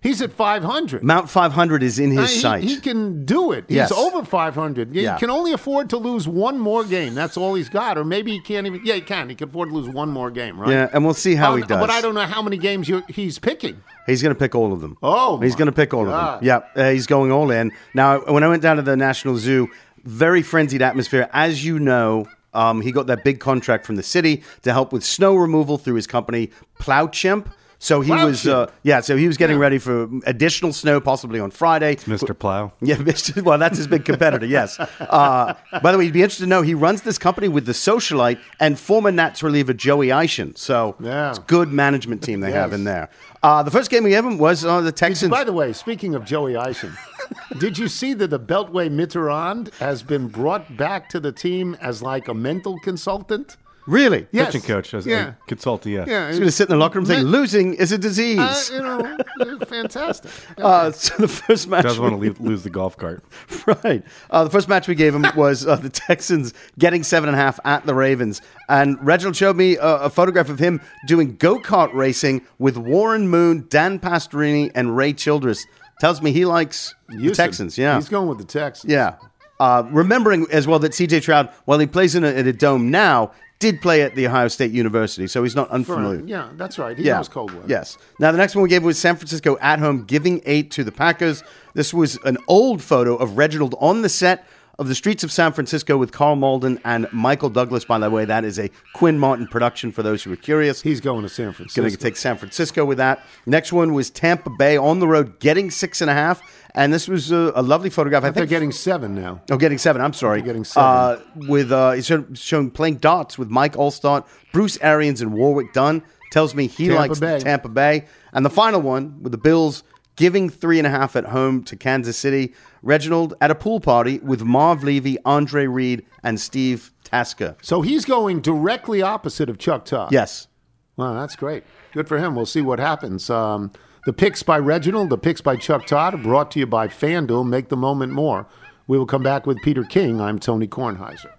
[0.00, 1.02] he's at 500.
[1.02, 2.64] Mount 500 is in his Uh, he, sight.
[2.64, 3.64] he can do it.
[3.68, 3.92] He's Yes.
[3.92, 4.94] over 500.
[4.94, 5.18] He Yeah.
[5.18, 7.14] can only afford to lose one more game.
[7.14, 7.98] That's all he's got.
[7.98, 8.80] Or maybe he can't even.
[8.84, 9.28] Yeah, he can.
[9.28, 10.70] He can afford to lose one more game, right?
[10.70, 11.80] Yeah, and we'll see how Oh, he does.
[11.80, 13.76] But I don't know how many games he's picking.
[14.06, 14.96] He's going to pick all of them.
[15.02, 16.34] Oh, he's going to pick all God.
[16.36, 16.46] of them.
[16.76, 17.72] Yeah, uh, he's going all in.
[17.94, 19.68] Now, when I went down to the National Zoo,
[20.04, 21.28] very frenzied atmosphere.
[21.32, 25.04] As you know, um, he got that big contract from the city to help with
[25.04, 27.46] snow removal through his company, Plowchimp.
[27.80, 29.00] So he was, uh, yeah.
[29.00, 31.94] So he was getting ready for additional snow, possibly on Friday.
[31.96, 32.36] Mr.
[32.36, 32.72] Plow.
[32.80, 33.40] Yeah, Mr.
[33.40, 34.46] Well, that's his big competitor.
[34.46, 34.78] Yes.
[35.08, 37.72] Uh, by the way, you'd be interested to know he runs this company with the
[37.72, 40.56] socialite and former Nats reliever Joey Eischen.
[40.58, 41.30] So Yeah.
[41.30, 43.08] it's good management team they have in there.
[43.42, 45.30] Uh, the first game we ever was uh, the Texans.
[45.30, 46.94] By the way, speaking of Joey Eischen,
[47.58, 52.02] did you see that the Beltway Mitterrand has been brought back to the team as
[52.02, 53.56] like a mental consultant?
[53.88, 54.26] Really?
[54.32, 54.46] Yes.
[54.52, 55.28] Pitching coach, as Yeah.
[55.28, 56.04] a consultant, yeah.
[56.06, 56.28] Yeah.
[56.28, 58.70] He's going to sit in the locker room saying, losing is a Uh, disease.
[58.70, 60.30] you know, uh, fantastic.
[60.58, 61.84] Uh, so the first match.
[61.84, 63.24] Doesn't want to leave, lose the golf cart.
[63.84, 64.02] Right.
[64.30, 67.40] Uh, the first match we gave him was uh, the Texans getting seven and a
[67.40, 68.42] half at the Ravens.
[68.68, 73.28] And Reginald showed me uh, a photograph of him doing go kart racing with Warren
[73.28, 75.64] Moon, Dan Pastorini, and Ray Childress.
[76.00, 77.76] Tells me he likes the Texans.
[77.78, 77.96] Yeah.
[77.96, 78.92] He's going with the Texans.
[78.92, 79.14] Yeah.
[79.60, 82.90] Uh, remembering as well that CJ Stroud, while he plays in a, in a dome
[82.92, 86.22] now, did play at the Ohio State University, so he's not unfamiliar.
[86.24, 86.96] yeah, that's right.
[86.96, 87.16] He Yeah.
[87.16, 87.66] knows cold weather.
[87.66, 87.98] Yes.
[88.20, 90.92] Now, the next one we gave was San Francisco at home, giving eight to the
[90.92, 91.42] Packers.
[91.74, 94.46] This was an old photo of Reginald on the set
[94.78, 97.84] of The Streets of San Francisco with Karl Malden and Michael Douglas.
[97.84, 100.82] By the way, that is a Quinn Martin production for those who are curious.
[100.82, 101.82] He's going to San Francisco.
[101.82, 103.24] Going to take San Francisco with that.
[103.44, 106.40] Next one was Tampa Bay on the road, getting six and a half.
[106.74, 108.24] And this was a, a lovely photograph.
[108.24, 109.40] I But they're getting seven now.
[109.50, 110.02] Oh, getting seven.
[110.02, 110.40] I'm sorry.
[110.40, 110.88] They're getting seven.
[110.88, 116.02] Uh, with uh, he's showing playing dots with Mike Alstott, Bruce Arians, and Warrick Dunn.
[116.30, 117.38] Tells me he Tampa likes Bay.
[117.40, 118.06] Tampa Bay.
[118.32, 119.82] And the final one with the Bills
[120.16, 122.52] giving three and a half at home to Kansas City.
[122.82, 127.56] Reginald at a pool party with Marv Levy, Andre Reed, and Steve Tasker.
[127.62, 130.12] So he's going directly opposite of Chuck Todd.
[130.12, 130.48] Yes.
[130.96, 131.64] Well, that's great.
[131.92, 132.34] Good for him.
[132.34, 133.30] We'll see what happens.
[133.30, 133.72] Um,
[134.04, 137.46] the picks by Reginald, the picks by Chuck Todd, are brought to you by FanDuel.
[137.46, 138.46] Make the moment more.
[138.86, 140.20] We will come back with Peter King.
[140.20, 141.32] I'm Tony Kornheiser.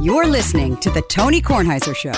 [0.00, 2.12] You're listening to The Tony Kornheiser Show.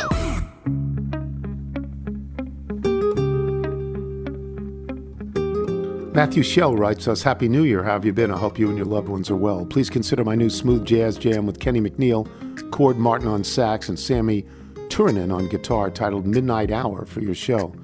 [6.14, 7.84] Matthew Shell writes us, Happy New Year.
[7.84, 8.30] How have you been?
[8.30, 9.66] I hope you and your loved ones are well.
[9.66, 12.26] Please consider my new smooth jazz jam with Kenny McNeil,
[12.70, 14.46] Cord Martin on sax, and Sami
[14.88, 17.74] Turunen on guitar titled Midnight Hour for your show.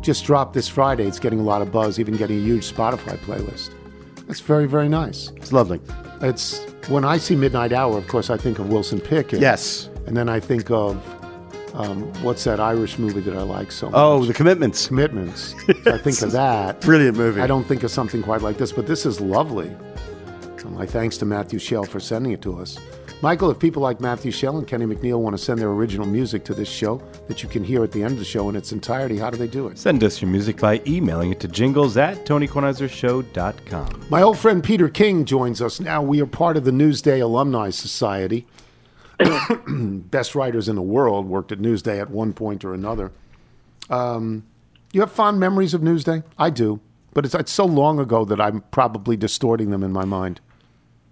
[0.00, 1.06] Just dropped this Friday.
[1.06, 3.70] It's getting a lot of buzz, even getting a huge Spotify playlist.
[4.26, 5.30] That's very, very nice.
[5.36, 5.80] It's lovely.
[6.22, 9.40] It's when I see Midnight Hour, of course, I think of Wilson Pickett.
[9.40, 9.88] Yes.
[10.06, 10.96] And then I think of
[11.74, 13.94] um, what's that Irish movie that I like so much?
[13.96, 14.86] Oh, The Commitments.
[14.86, 15.54] Commitments.
[15.84, 16.80] So I think of that.
[16.80, 17.40] Brilliant movie.
[17.40, 19.68] I don't think of something quite like this, but this is lovely.
[20.64, 22.78] And my thanks to Matthew Shell for sending it to us.
[23.22, 26.42] Michael, if people like Matthew Shell and Kenny McNeil want to send their original music
[26.44, 28.72] to this show that you can hear at the end of the show in its
[28.72, 29.78] entirety, how do they do it?
[29.78, 34.06] Send us your music by emailing it to jingles at TonyKornheiserShow.com.
[34.08, 36.00] My old friend Peter King joins us now.
[36.00, 38.46] We are part of the Newsday Alumni Society.
[39.68, 43.12] Best writers in the world worked at Newsday at one point or another.
[43.90, 44.46] Um,
[44.94, 46.24] you have fond memories of Newsday?
[46.38, 46.80] I do,
[47.12, 50.40] but it's, it's so long ago that I'm probably distorting them in my mind.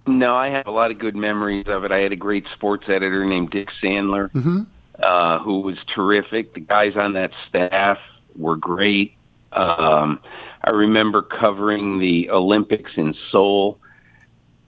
[0.08, 1.92] No, I have a lot of good memories of it.
[1.92, 4.62] I had a great sports editor named Dick Sandler, Mm-hmm.
[5.02, 6.54] uh, who was terrific.
[6.54, 7.98] The guys on that staff
[8.36, 9.14] were great.
[9.52, 10.20] Um,
[10.64, 13.78] I remember covering the Olympics in Seoul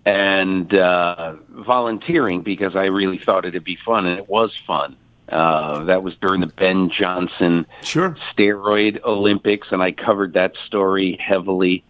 [0.07, 4.97] and uh, volunteering because I really thought it'd be fun, and it was fun.
[5.29, 8.17] Uh, that was during the Ben Johnson sure.
[8.37, 11.85] steroid Olympics, and I covered that story heavily.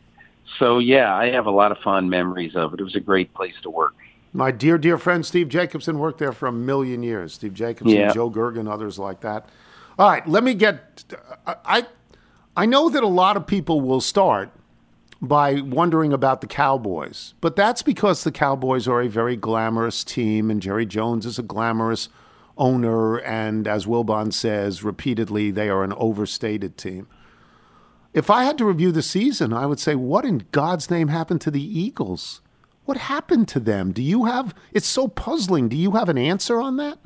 [0.59, 2.81] So yeah, I have a lot of fond memories of it.
[2.81, 3.95] It was a great place to work.
[4.33, 7.35] My dear, dear friend Steve Jacobson worked there for a million years.
[7.35, 8.13] Steve Jacobson, Yeah.
[8.13, 9.49] Joe Gergen, others like that.
[9.99, 11.05] All right, let me get.
[11.47, 11.87] I
[12.57, 14.51] I know that a lot of people will start
[15.23, 20.51] by wondering about the Cowboys, but that's because the Cowboys are a very glamorous team,
[20.51, 22.09] and Jerry Jones is a glamorous
[22.57, 27.07] owner, and as Wilbon says repeatedly, they are an overstated team.
[28.13, 31.41] If I had to review the season, I would say, what in God's name happened
[31.43, 32.41] to the Eagles?
[32.85, 33.93] What happened to them?
[33.93, 34.55] Do you have?
[34.73, 35.69] It's so puzzling.
[35.69, 36.99] Do you have an answer on that?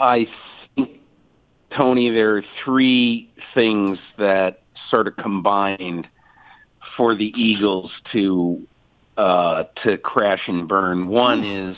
[0.00, 0.28] I
[0.74, 1.00] think,
[1.70, 6.08] Tony, there are three things that sort of combined
[6.96, 8.66] for the Eagles to
[9.16, 11.06] uh, to crash and burn.
[11.06, 11.76] One is,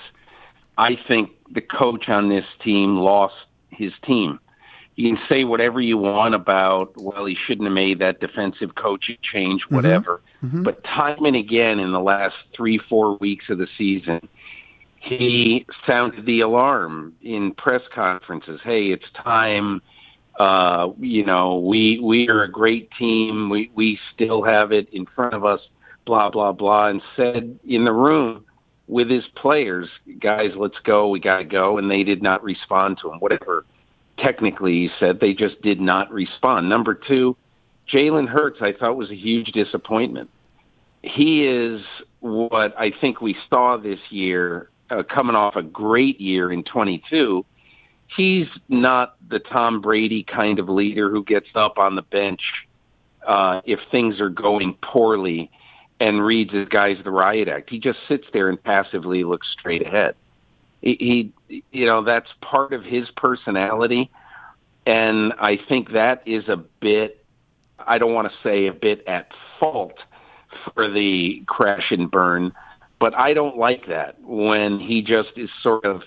[0.78, 3.34] I think the coach on this team lost
[3.70, 4.38] his team.
[4.96, 9.16] You can say whatever you want about, well, he shouldn't have made that defensive coaching
[9.22, 10.20] change, whatever.
[10.62, 14.28] But time and again in the last three, four weeks of the season,
[15.00, 18.60] he sounded the alarm in press conferences.
[18.62, 19.82] Hey, it's time.
[20.38, 23.50] Uh, you know, we we are a great team.
[23.50, 25.60] We we still have it in front of us.
[26.06, 28.44] Blah blah blah, and said in the room
[28.86, 29.88] with his players,
[30.20, 31.08] guys, let's go.
[31.08, 33.18] We got to go, and they did not respond to him.
[33.18, 33.64] Whatever
[34.18, 36.68] technically he said, they just did not respond.
[36.68, 37.36] Number two,
[37.92, 40.30] Jalen Hurts, I thought was a huge disappointment.
[41.02, 41.82] He is
[42.20, 47.44] what I think we saw this year, uh, coming off a great year in 22.
[48.16, 52.40] He's not the Tom Brady kind of leader who gets up on the bench
[53.26, 55.50] uh, if things are going poorly
[56.00, 57.70] and reads his guys the riot act.
[57.70, 60.14] He just sits there and passively looks straight ahead.
[60.84, 64.10] He, he you know, that's part of his personality,
[64.86, 67.24] and I think that is a bit.
[67.78, 69.94] I don't want to say a bit at fault
[70.74, 72.52] for the crash and burn,
[73.00, 76.02] but I don't like that when he just is sort of.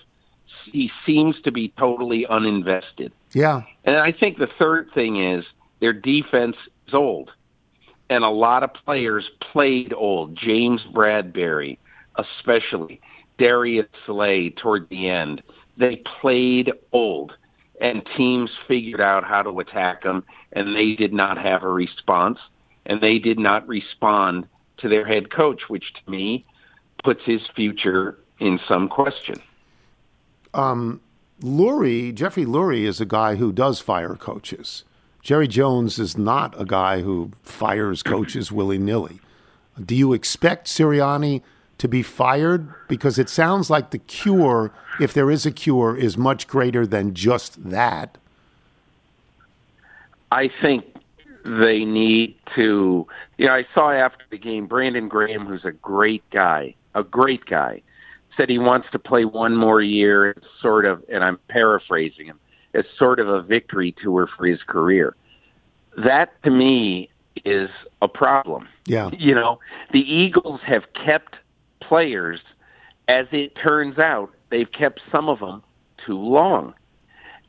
[0.64, 3.10] He seems to be totally uninvested.
[3.32, 3.62] Yeah.
[3.84, 5.44] And I think the third thing is
[5.80, 7.30] their defense is old.
[8.10, 10.36] And a lot of players played old.
[10.36, 11.78] James Bradberry,
[12.16, 13.00] especially.
[13.38, 15.42] Darius Slay toward the end.
[15.76, 17.32] They played old.
[17.80, 22.40] And teams figured out how to attack them, and they did not have a response.
[22.86, 24.48] And they did not respond
[24.78, 26.44] to their head coach, which to me
[27.04, 29.40] puts his future in some question.
[30.54, 31.00] Um,
[31.40, 34.82] Lurie, Jeffrey Lurie is a guy who does fire coaches.
[35.22, 39.20] Jerry Jones is not a guy who fires coaches willy nilly.
[39.84, 41.42] Do you expect Sirianni
[41.78, 42.72] to be fired?
[42.88, 47.14] Because it sounds like the cure, if there is a cure, is much greater than
[47.14, 48.18] just that.
[50.30, 50.84] I think
[51.44, 53.06] they need to.
[53.38, 57.46] You know, I saw after the game Brandon Graham, who's a great guy, a great
[57.46, 57.82] guy,
[58.36, 62.38] said he wants to play one more year, sort of, and I'm paraphrasing him,
[62.74, 65.14] as sort of a victory tour for his career.
[65.96, 67.10] That to me
[67.44, 67.70] is
[68.02, 68.68] a problem.
[68.86, 69.10] Yeah.
[69.16, 69.60] You know,
[69.92, 71.36] the Eagles have kept
[71.88, 72.40] players,
[73.08, 75.62] as it turns out, they've kept some of them
[76.04, 76.74] too long.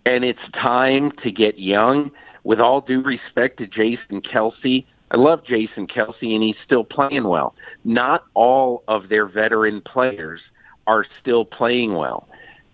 [0.06, 2.12] And it's time to get young.
[2.46, 7.28] With all due respect to Jason Kelce, I love Jason Kelce and he's still playing
[7.28, 7.54] well.
[7.84, 10.40] Not all of their veteran players
[10.88, 12.28] are still playing well.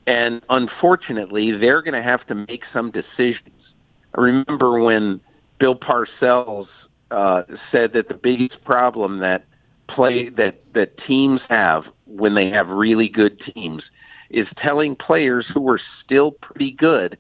[0.07, 3.55] And unfortunately, they're going to have to make some decisions.
[4.13, 5.20] I remember when
[5.59, 6.68] Bill Parcells
[7.11, 9.45] uh, said that the biggest problem that
[9.88, 13.84] play that that teams have when they have really good teams
[14.30, 17.18] is telling players who are still pretty good,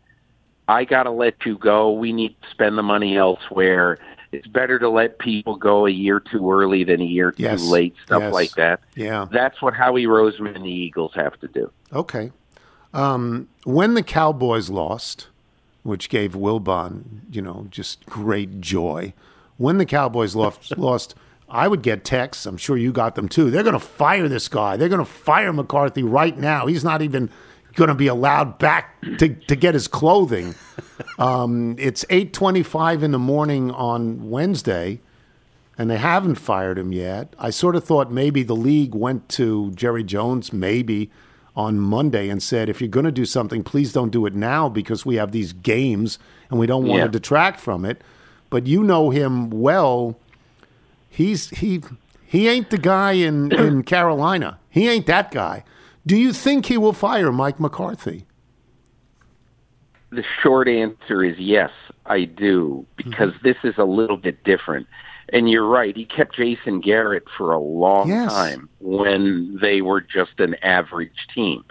[0.67, 1.91] I got to let you go.
[1.91, 3.99] We need to spend the money elsewhere.
[4.31, 7.61] It's better to let people go a year too early than a year Yes.
[7.63, 8.33] too late, stuff Yes.
[8.33, 8.79] like that.
[8.95, 9.27] Yeah.
[9.31, 11.71] That's what Howie Roseman and the Eagles have to do.
[11.93, 12.31] Okay.
[12.93, 15.27] Um, when the Cowboys lost,
[15.83, 19.13] which gave Wilbon, you know, just great joy.
[19.57, 21.15] When the Cowboys lost, lost,
[21.49, 22.45] I would get texts.
[22.45, 23.51] I'm sure you got them too.
[23.51, 24.77] They're going to fire this guy.
[24.77, 26.65] They're going to fire McCarthy right now.
[26.65, 27.29] He's not even
[27.75, 30.55] going to be allowed back to, to get his clothing.
[31.17, 34.99] Um, it's 8:25 in the morning on Wednesday,
[35.77, 37.33] and they haven't fired him yet.
[37.39, 41.09] I sort of thought maybe the league went to Jerry Jones maybe
[41.55, 44.67] on Monday and said, if you're going to do something, please don't do it now
[44.67, 46.19] because we have these games
[46.49, 47.05] and we don't want Yeah.
[47.05, 48.01] to detract from it.
[48.49, 50.19] But you know him well.
[51.15, 51.81] He's he
[52.25, 54.59] he ain't the guy in, in Carolina.
[54.69, 55.63] He ain't that guy.
[56.05, 58.25] Do you think he will fire Mike McCarthy?
[60.11, 61.71] The short answer is yes,
[62.05, 63.47] I do, because mm-hmm.
[63.47, 64.87] this is a little bit different.
[65.29, 68.31] And you're right, he kept Jason Garrett for a long Yes.
[68.31, 71.63] time when they were just an average team.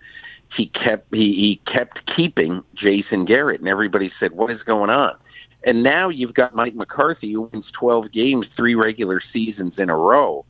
[0.56, 5.16] He kept he, he kept keeping Jason Garrett and everybody said, What is going on?
[5.64, 9.96] And now you've got Mike McCarthy who wins twelve games, three regular seasons in a
[9.96, 10.44] row.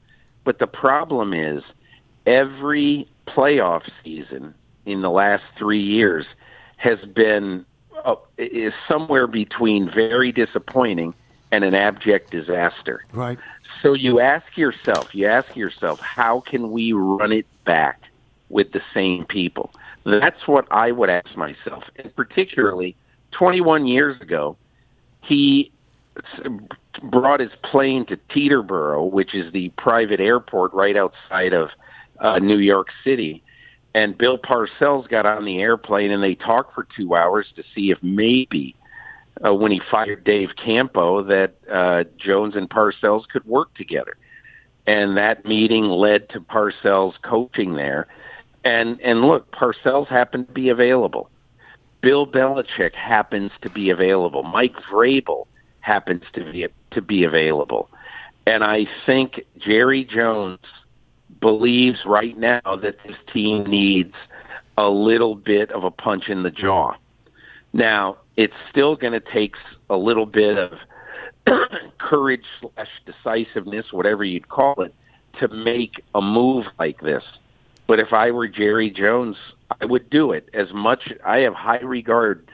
[0.44, 1.62] But the problem is
[2.26, 4.54] every playoff season
[4.86, 6.26] in the last three years
[6.76, 7.64] has been
[8.04, 11.14] uh, is somewhere between very disappointing
[11.52, 13.04] and an abject disaster.
[13.12, 13.38] Right.
[13.82, 18.02] So you ask yourself, you ask yourself, how can we run it back
[18.48, 19.70] with the same people?
[20.04, 21.84] That's what I would ask myself.
[21.96, 22.96] And particularly
[23.30, 24.56] 21 years ago,
[25.26, 25.70] he
[27.02, 31.70] brought his plane to Teterboro, which is the private airport right outside of
[32.20, 33.42] uh, New York City.
[33.94, 37.90] And Bill Parcells got on the airplane and they talked for two hours to see
[37.90, 38.74] if maybe
[39.44, 44.16] uh, when he fired Dave Campo that uh, Jones and Parcells could work together.
[44.86, 48.06] And that meeting led to Parcells coaching there.
[48.64, 51.30] And and look, Parcells happened to be available.
[52.04, 54.42] Bill Belichick happens to be available.
[54.42, 55.46] Mike Vrabel
[55.80, 57.88] happens to be to be available.
[58.46, 60.60] And I think Jerry Jones
[61.40, 64.14] believes right now that this team needs
[64.76, 66.94] a little bit of a punch in the jaw.
[67.72, 69.54] Now, it's still going to take
[69.88, 70.72] a little bit of
[71.98, 74.94] courage slash decisiveness, whatever you'd call it,
[75.40, 77.24] to make a move like this.
[77.86, 79.36] But if I were Jerry Jones,
[79.80, 80.48] I would do it.
[80.52, 82.50] As much I have high regard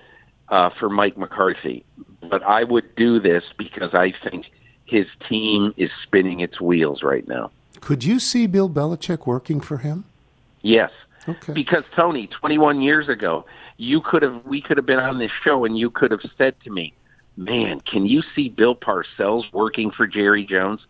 [0.49, 1.85] uh, for Mike McCarthy,
[2.29, 4.51] but I would do this because I think
[4.85, 7.51] his team is spinning its wheels right now.
[7.81, 10.05] Could you see Bill Belichick working for him?
[10.63, 10.91] Yes.
[11.29, 11.53] Okay.
[11.53, 13.45] Because Tony, 21 years ago,
[13.77, 16.55] you could have we could have been on this show and you could have said
[16.65, 16.93] to me,
[17.37, 20.81] "Man, can you see Bill Parcells working for Jerry Jones?"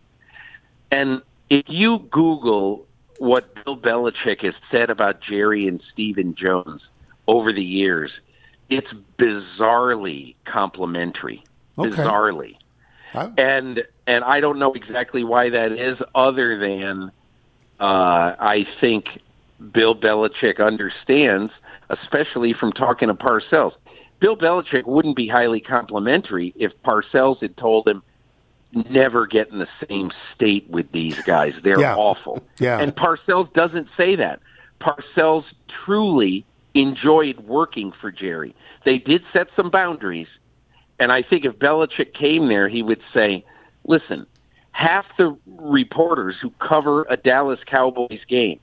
[0.89, 2.85] And if you Google
[3.21, 6.81] what Bill Belichick has said about Jerry and Stephen Jones
[7.27, 8.09] over the years,
[8.67, 8.87] it's
[9.19, 11.43] bizarrely complimentary.
[11.77, 11.91] Okay.
[11.91, 12.55] Bizarrely.
[13.37, 17.11] And and I don't know exactly why that is, other than
[17.79, 19.05] uh, I think
[19.71, 21.51] Bill Belichick understands,
[21.91, 23.73] especially from talking to Parcells.
[24.19, 28.01] Bill Belichick wouldn't be highly complimentary if Parcells had told him,
[28.73, 31.53] never get in the same state with these guys.
[31.63, 31.95] They're Yeah.
[31.95, 32.43] awful.
[32.59, 32.79] Yeah.
[32.79, 34.39] And Parcells doesn't say that.
[34.79, 35.45] Parcells
[35.85, 38.55] truly enjoyed working for Jerry.
[38.85, 40.27] They did set some boundaries,
[40.99, 43.43] and I think if Belichick came there, he would say,
[43.85, 44.25] listen,
[44.71, 48.59] half the reporters who cover a Dallas Cowboys game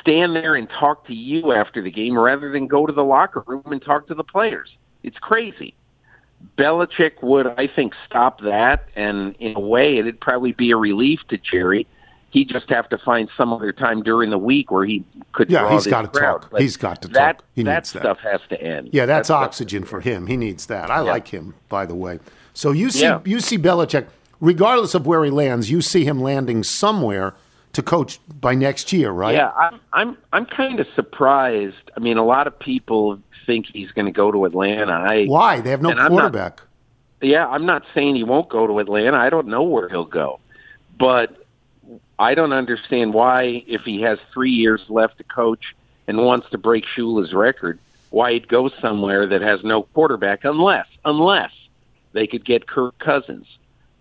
[0.00, 3.44] stand there and talk to you after the game rather than go to the locker
[3.46, 4.76] room and talk to the players.
[5.02, 5.74] It's crazy.
[6.58, 11.20] Belichick would, I think, stop that, and in a way, it'd probably be a relief
[11.28, 11.86] to Jerry.
[12.30, 15.50] He'd just have to find some other time during the week where he could.
[15.50, 16.42] Yeah, he's got to crowd.
[16.42, 16.50] talk.
[16.50, 17.44] But He's got to that, talk.
[17.54, 18.00] He that needs that.
[18.02, 18.90] stuff has to end.
[18.92, 20.26] Yeah, that's That oxygen for him.
[20.26, 20.90] He needs that.
[20.90, 22.18] I like him, by the way.
[22.52, 23.20] So you see, Yeah.
[23.24, 24.06] you see Belichick,
[24.40, 27.34] regardless of where he lands, you see him landing somewhere
[27.72, 29.34] to coach by next year, right?
[29.34, 31.90] Yeah, I'm I'm I'm kind of surprised.
[31.96, 34.92] I mean, a lot of people think he's going to go to Atlanta.
[34.92, 35.60] I Why?
[35.60, 36.60] They have no I'm not- quarterback.
[37.22, 39.16] yeah, I'm not saying he won't go to Atlanta.
[39.16, 40.40] I don't know where he'll go,
[40.98, 41.46] but
[42.18, 45.74] I don't understand why, if he has three years left to coach
[46.06, 47.78] and wants to break Shula's record,
[48.10, 51.52] why he'd go somewhere that has no quarterback, unless unless
[52.12, 53.46] they could get Kirk Cousins,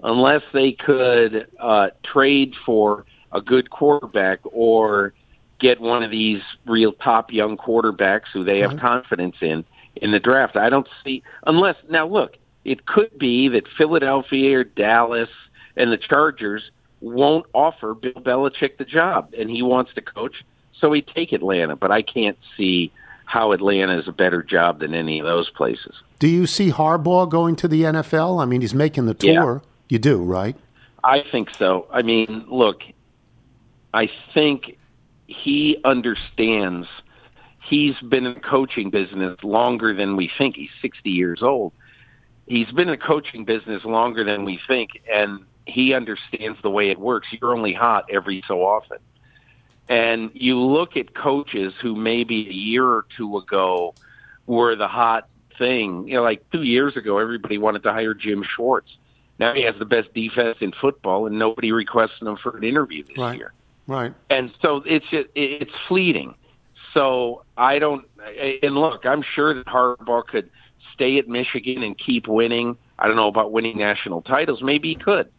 [0.03, 5.13] unless they could uh, trade for a good quarterback or
[5.65, 9.01] get one of these real top young quarterbacks who they have uh-huh.
[9.01, 10.55] confidence in in the draft.
[10.55, 15.29] I don't see unless now look, it could be that Philadelphia or Dallas
[15.75, 16.69] and the Chargers
[17.01, 20.45] won't offer Bill Belichick the job and he wants to coach,
[20.79, 22.91] so he'd take Atlanta, but I can't see
[23.25, 25.95] how Atlanta is a better job than any of those places.
[26.19, 28.39] Do you see Harbaugh going to the NFL?
[28.39, 29.41] I mean, he's making the Yeah.
[29.41, 29.63] tour.
[29.89, 30.55] You do, right?
[31.03, 31.87] I think so.
[31.91, 32.83] I mean, look,
[33.95, 34.77] I think
[35.27, 36.87] he understands.
[37.67, 40.55] He's been in the coaching business longer than we think.
[40.55, 41.73] He's 60 years old.
[42.47, 46.91] He's been in the coaching business longer than we think, and he understands the way
[46.91, 47.27] it works.
[47.31, 48.97] You're only hot every so often.
[49.89, 53.95] And you look at coaches who maybe a year or two ago
[54.45, 56.07] were the hot thing.
[56.07, 58.95] You know, like two years ago, everybody wanted to hire Jim Schwartz.
[59.39, 63.03] Now he has the best defense in football, and nobody requested him for an interview
[63.03, 63.37] this Right.
[63.37, 63.53] year.
[63.87, 64.13] Right.
[64.29, 66.35] And so it's just, it's fleeting.
[66.93, 68.05] So I don't.
[68.63, 70.49] And look, I'm sure that Harbaugh could
[70.93, 72.77] stay at Michigan and keep winning.
[72.97, 74.61] I don't know about winning national titles.
[74.63, 75.29] Maybe he could,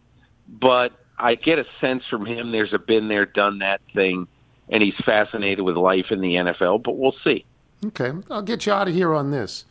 [0.48, 4.28] but I get a sense from him there's a been there, done that thing,
[4.68, 6.82] and he's fascinated with life in the NFL.
[6.82, 7.46] But we'll see.
[7.86, 9.64] Okay, I'll get you out of here on this.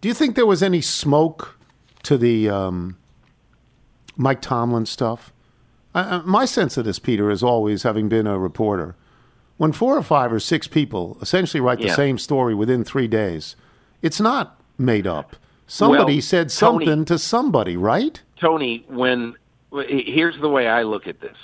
[0.00, 1.58] Do you think there was any smoke
[2.04, 2.96] to the um,
[4.16, 5.32] Mike Tomlin stuff?
[5.94, 8.94] Uh, my sense of this, Peter, is always having been a reporter.
[9.56, 13.56] When four or five or six people essentially write the same story within three days,
[14.00, 15.36] it's not made up.
[15.66, 18.20] Somebody Well, said Tony- something to somebody, right?
[18.40, 19.34] Tony, when
[19.70, 21.36] here's the way I look at this.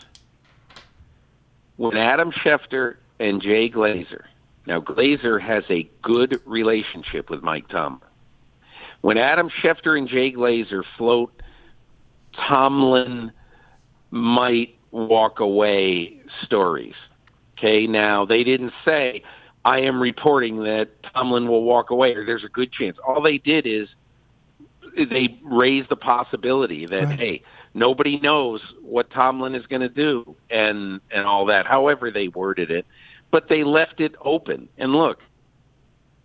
[1.76, 4.24] When Adam Schefter and Jay Glazer,
[4.66, 8.01] now Glazer has a good relationship with Mike Tomlin.
[9.03, 11.32] When Adam Schefter and Jay Glazer float
[12.32, 13.30] Tomlin
[14.11, 16.94] might walk away stories.
[17.59, 19.22] Okay, now they didn't say
[19.64, 22.96] I am reporting that Tomlin will walk away or there's a good chance.
[23.07, 23.88] All they did is
[24.96, 27.42] they raised the possibility that hey,
[27.74, 31.66] nobody knows what Tomlin is going to do and and all that.
[31.66, 32.86] However they worded it,
[33.30, 34.68] but they left it open.
[34.78, 35.20] And look,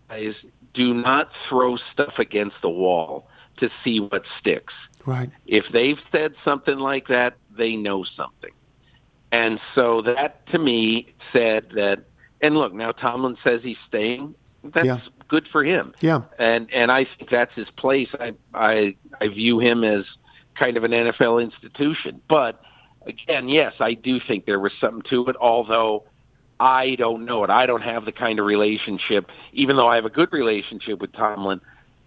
[0.09, 0.35] guys,
[0.73, 3.27] do not throw stuff against the wall
[3.57, 4.73] to see what sticks.
[5.05, 5.29] Right.
[5.47, 8.51] If they've said something like that, they know something.
[9.31, 12.03] And so that to me said that
[12.41, 14.35] and look, now Tomlin says he's staying.
[14.63, 14.99] That's Yeah.
[15.27, 16.21] good for him Yeah.
[16.37, 18.09] and and I think that's his place.
[18.19, 20.05] I I I view him as
[20.55, 22.21] kind of an NFL institution.
[22.27, 22.61] But
[23.05, 25.35] again, yes, I do think there was something to it.
[25.39, 26.03] Although
[26.59, 27.49] I don't know it.
[27.49, 29.31] I don't have the kind of relationship.
[29.53, 31.59] Even though I have a good relationship with Tomlin,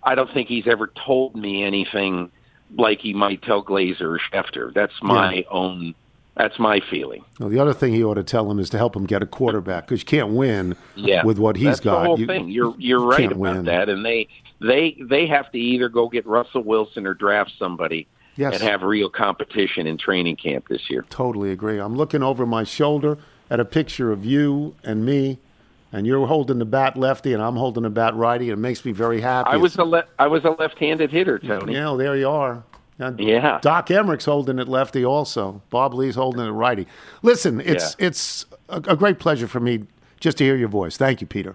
[0.05, 2.31] I don't think he's ever told me anything
[2.77, 4.73] like he might tell Glazer or Schefter.
[4.75, 5.95] That's my own.
[6.37, 7.25] That's my feeling.
[7.39, 9.27] Well, the other thing he ought to tell him is to help him get a
[9.27, 12.01] quarterback because you can't win Yeah, with what he's That's got.
[12.03, 12.49] The whole You- thing.
[12.49, 13.65] You're you're right about win.
[13.67, 14.27] that, and they
[14.61, 18.55] they they have to either go get Russell Wilson or draft somebody Yes.
[18.55, 21.05] and have real competition in training camp this year.
[21.09, 21.79] Totally agree.
[21.79, 23.17] I'm looking over my shoulder
[23.49, 25.39] at a picture of you and me,
[25.95, 28.51] and you're holding the bat lefty, and I'm holding the bat righty.
[28.51, 29.51] and It makes me very happy.
[29.51, 31.75] I was a le- I was a left-handed hitter, Tony.
[31.75, 32.65] Yeah, well, there you are.
[32.99, 33.59] Now, Yeah.
[33.63, 35.63] Doc Emmerich's holding it lefty also.
[35.71, 36.87] Bob Lee's holding it righty.
[37.23, 39.85] Listen, it's it's a, a great pleasure for me
[40.21, 40.97] just to hear your voice.
[40.97, 41.55] Thank you, Peter.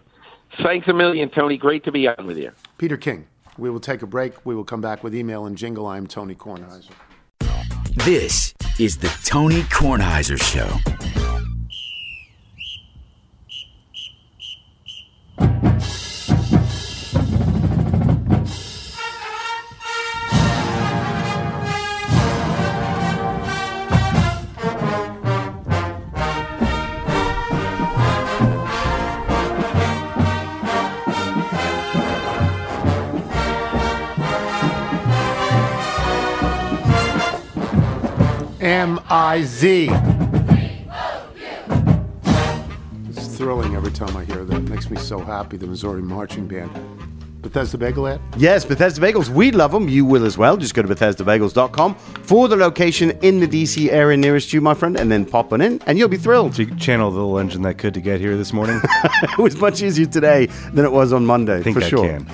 [0.63, 1.57] Thanks a million, Tony.
[1.57, 2.51] Great to be on with you.
[2.77, 3.27] Peter King.
[3.57, 4.45] We will take a break.
[4.45, 5.85] We will come back with email and jingle.
[5.85, 6.91] I'm Tony Kornheiser.
[8.05, 10.69] This is the Tony Kornheiser Show.
[38.61, 40.18] M I Z.
[43.39, 44.57] thrilling every time I hear that.
[44.57, 46.69] It makes me so happy, the Missouri Marching Band.
[47.41, 48.19] Bethesda Bagel ad?
[48.35, 49.29] Yes, Bethesda Bagels.
[49.29, 49.87] We love them.
[49.87, 50.57] You will as well.
[50.57, 54.99] Just go to BethesdaBagels.com for the location in the DC area nearest you, my friend,
[54.99, 56.55] and then pop on in, and you'll be thrilled.
[56.55, 58.81] Did you channel the little engine that could to get here this morning?
[59.23, 62.05] it was much easier today than it was on Monday, I think for I sure.
[62.09, 62.27] can.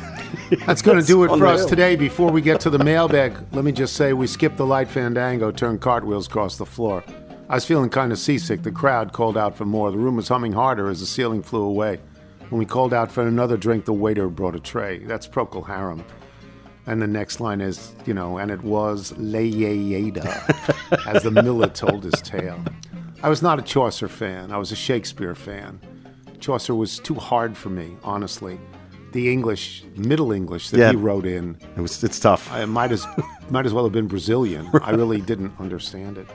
[0.65, 1.69] That's going to do it for us unreal.
[1.69, 1.95] today.
[1.95, 5.51] Before we get to the mailbag, let me just say we skipped the light fandango,
[5.51, 7.03] turned cartwheels across the floor.
[7.47, 8.63] I was feeling kind of seasick.
[8.63, 9.91] The crowd called out for more.
[9.91, 11.99] The room was humming harder as the ceiling flew away.
[12.49, 14.99] When we called out for another drink, the waiter brought a tray.
[14.99, 16.03] That's Procol Harum.
[16.87, 22.03] And the next line is, you know, and it was Layada, as the miller told
[22.03, 22.63] his tale.
[23.23, 24.51] I was not a Chaucer fan.
[24.51, 25.79] I was a Shakespeare fan.
[26.39, 28.59] Chaucer was too hard for me, honestly.
[29.13, 30.89] The English, Middle English that Yeah.
[30.91, 32.03] he wrote in, It was.
[32.03, 32.51] It's tough.
[32.51, 33.07] I might as
[33.49, 34.69] might as well have been Brazilian.
[34.83, 36.27] I really didn't understand it.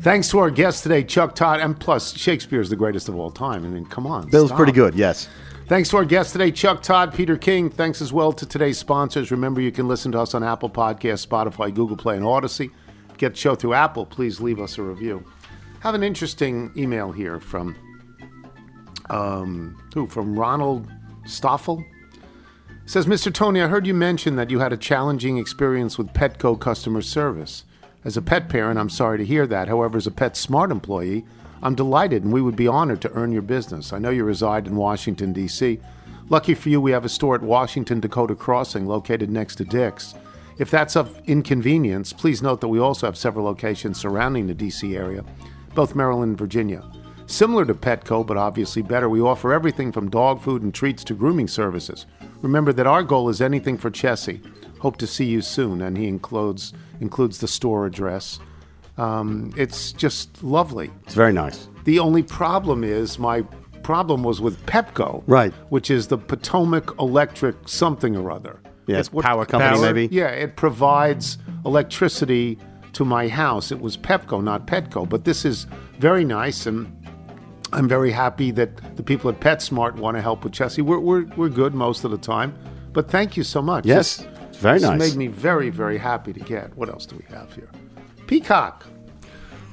[0.00, 3.64] Thanks to our guest today, Chuck Todd, and plus Shakespeare's the greatest of all time.
[3.64, 4.56] I mean, come on, Bill's stop.
[4.58, 4.94] pretty good.
[4.94, 5.28] Yes.
[5.68, 7.70] Thanks to our guest today, Chuck Todd, Peter King.
[7.70, 9.32] Thanks as well to today's sponsors.
[9.32, 12.70] Remember, you can listen to us on Apple Podcasts, Spotify, Google Play, and Audacy.
[13.18, 14.06] Get the show through Apple.
[14.06, 15.24] Please leave us a review.
[15.80, 17.74] Have an interesting email here from
[19.10, 20.06] um, who?
[20.06, 20.88] From Ronald
[21.26, 21.84] Stoffel.
[22.84, 23.32] Says, Mr.
[23.34, 27.64] Tony, I heard you mention that you had a challenging experience with Petco customer service.
[28.06, 29.66] As a pet parent, I'm sorry to hear that.
[29.66, 31.24] However, as a PetSmart employee,
[31.60, 33.92] I'm delighted and we would be honored to earn your business.
[33.92, 35.80] I know you reside in Washington, D.C.
[36.28, 40.14] Lucky for you, we have a store at Washington Dakota Crossing located next to Dick's.
[40.56, 44.96] If that's of inconvenience, please note that we also have several locations surrounding the D.C.
[44.96, 45.24] area,
[45.74, 46.84] both Maryland and Virginia.
[47.26, 51.14] Similar to Petco, but obviously better, we offer everything from dog food and treats to
[51.14, 52.06] grooming services.
[52.40, 54.44] Remember that our goal is anything for Chessie.
[54.86, 58.38] Hope to see you soon, and he includes includes the store address.
[58.96, 60.92] Um, it's just lovely.
[61.06, 61.68] It's very nice.
[61.82, 63.42] The only problem is my
[63.82, 65.52] problem was with Pepco, Right.
[65.70, 68.60] Which is the Potomac Electric something or other.
[68.86, 70.08] Yes, what- power company, maybe.
[70.14, 72.56] Yeah, it provides electricity
[72.92, 73.72] to my house.
[73.72, 75.66] It was Pepco, not Petco, but this is
[75.98, 76.92] very nice and.
[77.72, 80.82] I'm very happy that the people at PetSmart want to help with Chessie.
[80.84, 82.54] We're, we're, we're good most of the time,
[82.92, 83.84] but thank you so much.
[83.84, 84.82] Yes, This- very nice.
[84.82, 85.10] this nice.
[85.10, 86.76] made me very, very happy to get.
[86.76, 87.70] What else do we have here?
[88.26, 88.86] Peacock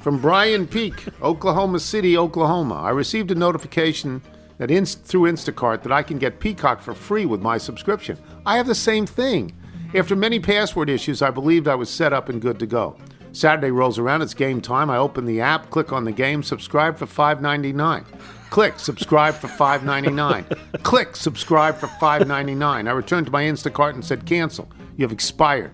[0.02, 2.76] from Brian Peak, Oklahoma City, Oklahoma.
[2.76, 4.22] I received a notification
[4.58, 8.18] that in, through Instacart that I can get Peacock for free with my subscription.
[8.46, 9.56] I have the same thing.
[9.96, 12.98] After many password issues, I believed I was set up and good to go.
[13.32, 14.90] Saturday rolls around, it's game time.
[14.90, 18.06] I open the app, click on the game, subscribe for $5.99.
[18.54, 20.84] Click subscribe for $5.99.
[20.84, 22.88] click subscribe for $5.99.
[22.88, 24.70] I returned to my Instacart and said cancel.
[24.95, 25.72] You have expired.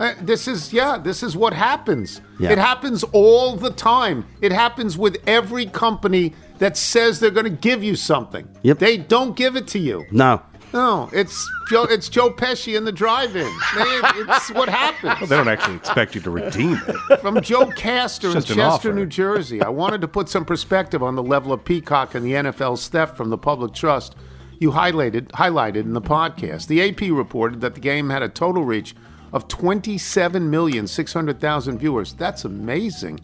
[0.00, 2.50] Uh, this is yeah this is what happens Yeah.
[2.52, 7.50] it happens all the time it happens with every company that says they're going to
[7.68, 8.78] give you something Yep.
[8.78, 10.40] they don't give it to you No.
[10.72, 15.76] No it's joe it's joe pesci in the drive-in it's what happens They don't actually
[15.76, 17.20] expect you to redeem it.
[17.20, 18.92] from Joe Castor in Chester, offer.
[18.92, 19.60] New Jersey.
[19.62, 23.16] I wanted to put some perspective on the level of Peacock and the NFL's theft
[23.16, 24.14] from the public trust
[24.58, 26.68] you highlighted highlighted in the podcast.
[26.68, 28.94] The AP reported that the game had a total reach
[29.32, 32.12] of 27,600,000 viewers.
[32.14, 33.20] That's amazing.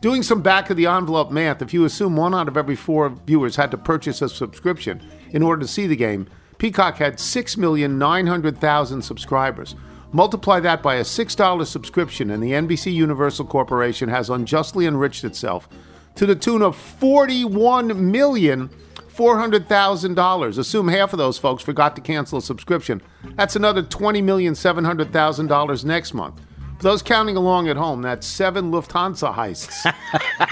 [0.00, 3.08] Doing some back of the envelope math, if you assume one out of every four
[3.08, 5.00] viewers had to purchase a subscription
[5.30, 6.26] in order to see the game,
[6.62, 9.74] Peacock had 6,900,000 subscribers.
[10.12, 15.68] Multiply that by a $6 subscription, and the NBC Universal Corporation has unjustly enriched itself
[16.14, 18.70] to the tune of forty-one million
[19.08, 20.56] four hundred thousand dollars.
[20.56, 23.02] Assume half of those folks forgot to cancel a subscription.
[23.34, 26.40] That's another twenty million seven hundred thousand dollars next month.
[26.76, 29.92] For those counting along at home, that's seven Lufthansa heists.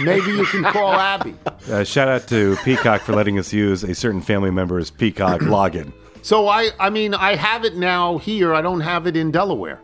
[0.04, 1.36] Maybe you can call Abby.
[1.68, 5.92] Uh, shout out to Peacock for letting us use a certain family member's Peacock login.
[6.22, 8.54] So I, I mean, I have it now here.
[8.54, 9.80] I don't have it in Delaware.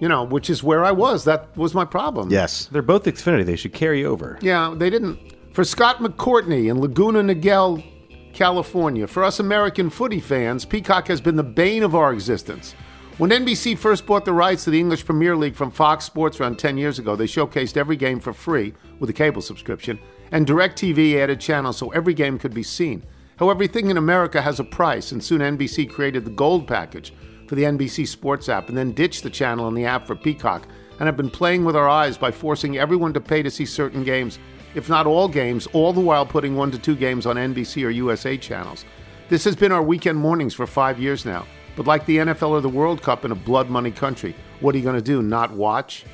[0.00, 1.24] You know, which is where I was.
[1.24, 2.30] That was my problem.
[2.30, 2.66] Yes.
[2.66, 3.46] They're both Xfinity.
[3.46, 4.38] They should carry over.
[4.42, 5.18] Yeah, they didn't.
[5.52, 7.84] For Scott McCourtney in Laguna Niguel,
[8.32, 12.74] California, for us American footy fans, Peacock has been the bane of our existence.
[13.18, 16.58] When NBC first bought the rights to the English Premier League from Fox Sports around
[16.58, 19.98] 10 years ago, they showcased every game for free with a cable subscription,
[20.30, 23.04] and DirecTV added channels so every game could be seen.
[23.36, 27.12] However, everything in America has a price, and soon NBC created the Gold package
[27.48, 30.66] for the NBC Sports app and then ditched the channel and the app for Peacock,
[30.98, 34.04] and have been playing with our eyes by forcing everyone to pay to see certain
[34.04, 34.38] games,
[34.74, 37.90] if not all games, all the while putting one to two games on NBC or
[37.90, 38.86] USA channels.
[39.28, 41.46] This has been our weekend mornings for five years now.
[41.76, 44.78] But like the NFL or the World Cup in a blood money country, what are
[44.78, 45.22] you going to do?
[45.22, 46.04] Not watch?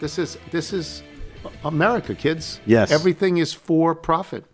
[0.00, 1.02] This is this is
[1.64, 2.60] America, kids.
[2.66, 2.90] Yes.
[2.90, 4.44] Everything is for profit.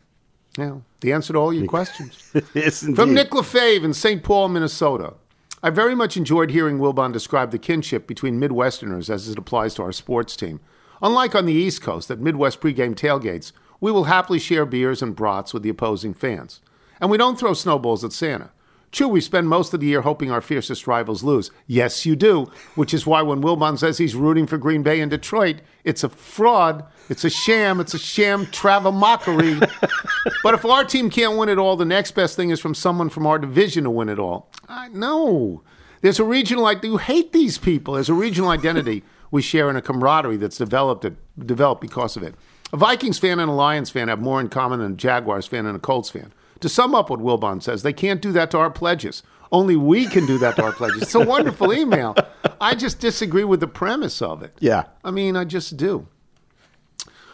[0.58, 0.78] Yeah.
[1.00, 2.32] The answer to all your questions.
[2.54, 3.14] yes, From.
[3.14, 4.22] Nick LaFave in St.
[4.22, 5.14] Paul, Minnesota.
[5.62, 9.82] I very much enjoyed hearing Wilbon describe the kinship between Midwesterners as it applies to
[9.82, 10.60] our sports team.
[11.02, 15.16] Unlike on the East Coast, at Midwest pregame tailgates, we will happily share beers and
[15.16, 16.60] brats with the opposing fans.
[17.00, 18.50] And we don't throw snowballs at Santa.
[18.92, 21.52] True, we spend most of the year hoping our fiercest rivals lose.
[21.68, 25.10] Yes, you do, which is why when Wilbon says he's rooting for Green Bay and
[25.10, 29.60] Detroit, it's a fraud, it's a sham, it's a sham travel mockery.
[30.42, 33.10] but if our team can't win it all, the next best thing is from someone
[33.10, 34.50] from our division to win it all.
[34.68, 35.62] I no.
[36.00, 37.94] There's a regional like you hate these people.
[37.94, 41.06] There's a regional identity we share and a camaraderie that's developed
[41.38, 42.34] developed because of it.
[42.72, 45.66] A Vikings fan and a Lions fan have more in common than a Jaguars fan
[45.66, 46.32] and a Colts fan.
[46.60, 49.22] To sum up what Wilbon says, they can't do that to our pledges.
[49.52, 51.02] Only we can do that to our pledges.
[51.02, 52.14] It's a wonderful email.
[52.60, 54.56] I just disagree with the premise of it.
[54.60, 54.84] Yeah.
[55.02, 56.06] I mean, I just do.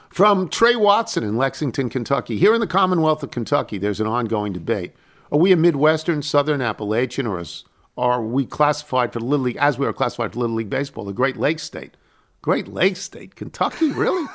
[0.09, 2.39] From Trey Watson in Lexington, Kentucky.
[2.39, 4.95] Here in the Commonwealth of Kentucky, there's an ongoing debate.
[5.31, 7.65] Are we a Midwestern, Southern Appalachian, or is,
[7.99, 11.13] are we classified for Little League, as we are classified for Little League Baseball, the
[11.13, 11.97] Great Lakes State?
[12.43, 14.27] Great Lakes State, Kentucky, really?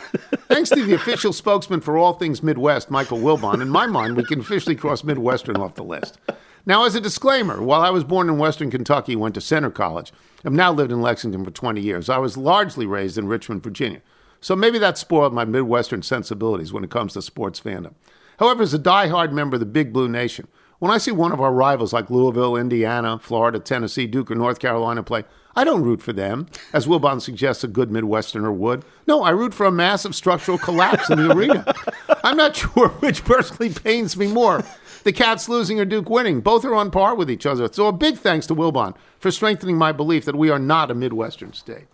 [0.49, 4.26] Thanks to the official spokesman for all things Midwest, Michael Wilbon, in my mind, we
[4.26, 6.18] can officially cross Midwestern off the list.
[6.66, 10.12] Now, as a disclaimer, while I was born in Western Kentucky, went to Centre College,
[10.45, 12.10] I've now lived in Lexington for 20 years.
[12.10, 14.02] I was largely raised in Richmond, Virginia.
[14.41, 17.93] So maybe that spoiled my Midwestern sensibilities when it comes to sports fandom.
[18.39, 20.47] However, as a diehard member of the Big Blue Nation,
[20.80, 24.58] when I see one of our rivals like Louisville, Indiana, Florida, Tennessee, Duke, or North
[24.58, 25.24] Carolina play,
[25.56, 28.86] I don't root for them, as Wilbon suggests a good Midwesterner would.
[29.08, 31.74] No, I root for a massive structural collapse in the arena.
[32.24, 34.64] I'm not sure which personally pains me more.
[35.04, 36.41] The Cats losing or Duke winning.
[36.41, 37.68] Both are on par with each other.
[37.72, 40.95] So a big thanks to Wilbon for strengthening my belief that we are not a
[40.95, 41.88] Midwestern state.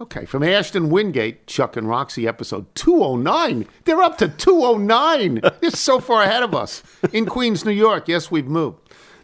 [0.00, 3.66] Okay, from Ashton Wingate, Chuck and Roxy episode 209.
[3.84, 5.40] They're up to 209.
[5.60, 6.82] They're so far ahead of us.
[7.12, 8.78] In Queens, New York, yes, we've moved.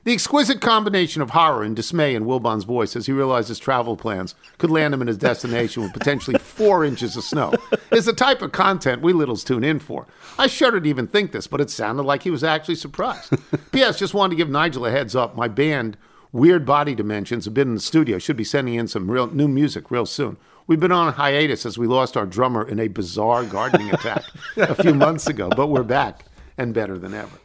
[0.07, 3.96] The exquisite combination of horror and dismay in Wilbon's voice as he realized his travel
[3.96, 7.52] plans could land him in his destination with potentially four inches of snow
[7.90, 10.07] is the type of content we littles tune in for.
[10.38, 13.34] I shudder to even think this, but it sounded like he was actually surprised.
[13.72, 13.98] P.S.
[13.98, 15.34] Just wanted to give Nigel a heads up.
[15.34, 15.96] My band,
[16.30, 18.20] Weird Body Dimensions, have been in the studio.
[18.20, 20.36] Should be sending in some real new music real soon.
[20.68, 24.22] We've been on hiatus as we lost our drummer in a bizarre gardening attack
[24.57, 26.26] a few months ago, but we're back
[26.57, 27.38] and better than ever.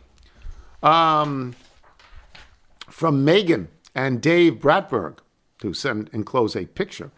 [0.83, 1.55] Um,
[3.01, 5.17] from Megan and Dave Bratberg,
[5.63, 7.09] who sent enclose a picture.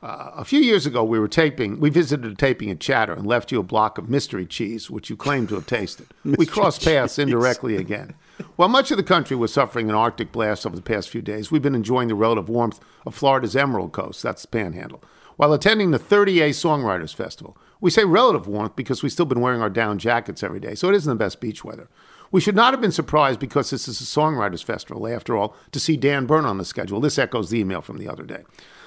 [0.00, 1.80] Uh, a few years ago, we were taping.
[1.80, 5.10] We visited a taping at Chatter and left you a block of mystery cheese, which
[5.10, 6.06] you claimed to have tasted.
[6.24, 8.14] we crossed paths indirectly again.
[8.54, 11.50] While much of the country was suffering an Arctic blast over the past few days,
[11.50, 15.02] we've been enjoying the relative warmth of Florida's Emerald Coast, that's the Panhandle,
[15.34, 17.58] while attending the 30A Songwriters Festival.
[17.80, 20.88] We say relative warmth because we've still been wearing our down jackets every day, so
[20.88, 21.88] it isn't the best beach weather.
[22.32, 25.80] We should not have been surprised because this is a Songwriters Festival, after all, to
[25.80, 27.00] see Dan Bern on the schedule.
[27.00, 28.42] This echoes the email from the other day.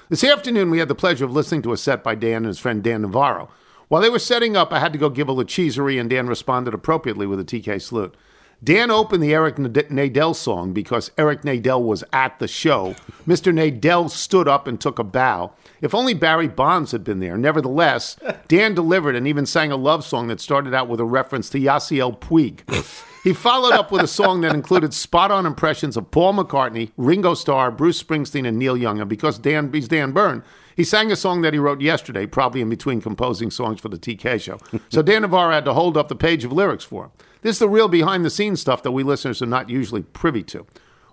[0.09, 2.59] This afternoon, we had the pleasure of listening to a set by Dan and his
[2.59, 3.49] friend Dan Navarro.
[3.87, 6.73] While they were setting up, I had to go give a lacheserie, and Dan responded
[6.73, 8.15] appropriately with a TK salute.
[8.61, 12.93] Dan opened the Eric Nadel song because Eric Nadel was at the show.
[13.27, 13.53] Mr.
[13.53, 15.53] Nadel stood up and took a bow.
[15.79, 17.37] If only Barry Bonds had been there.
[17.37, 18.17] Nevertheless,
[18.49, 21.59] Dan delivered and even sang a love song that started out with a reference to
[21.59, 22.63] Yasiel Puig.
[23.23, 27.33] He followed up with a song that included spot on impressions of Paul McCartney, Ringo
[27.33, 28.99] Starr, Bruce Springsteen, and Neil Young.
[29.01, 30.43] And because Dan, he's Dan Bern,
[30.75, 33.97] he sang a song that he wrote yesterday, probably in between composing songs for the
[33.97, 34.57] TK show.
[34.89, 37.11] So Dan Navarro had to hold up the page of lyrics for him.
[37.41, 40.43] This is the real behind the scenes stuff that we listeners are not usually privy
[40.43, 40.65] to.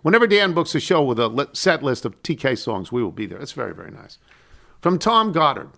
[0.02, 3.26] Whenever Dan books a show with a set list of TK songs, we will be
[3.26, 3.38] there.
[3.38, 4.18] It's very, very nice.
[4.80, 5.70] From Tom Goddard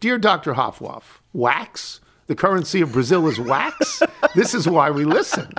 [0.00, 0.54] Dear Dr.
[0.54, 2.00] Hoffwaff, wax?
[2.26, 4.02] The currency of Brazil is wax?
[4.34, 5.52] this is why we listen.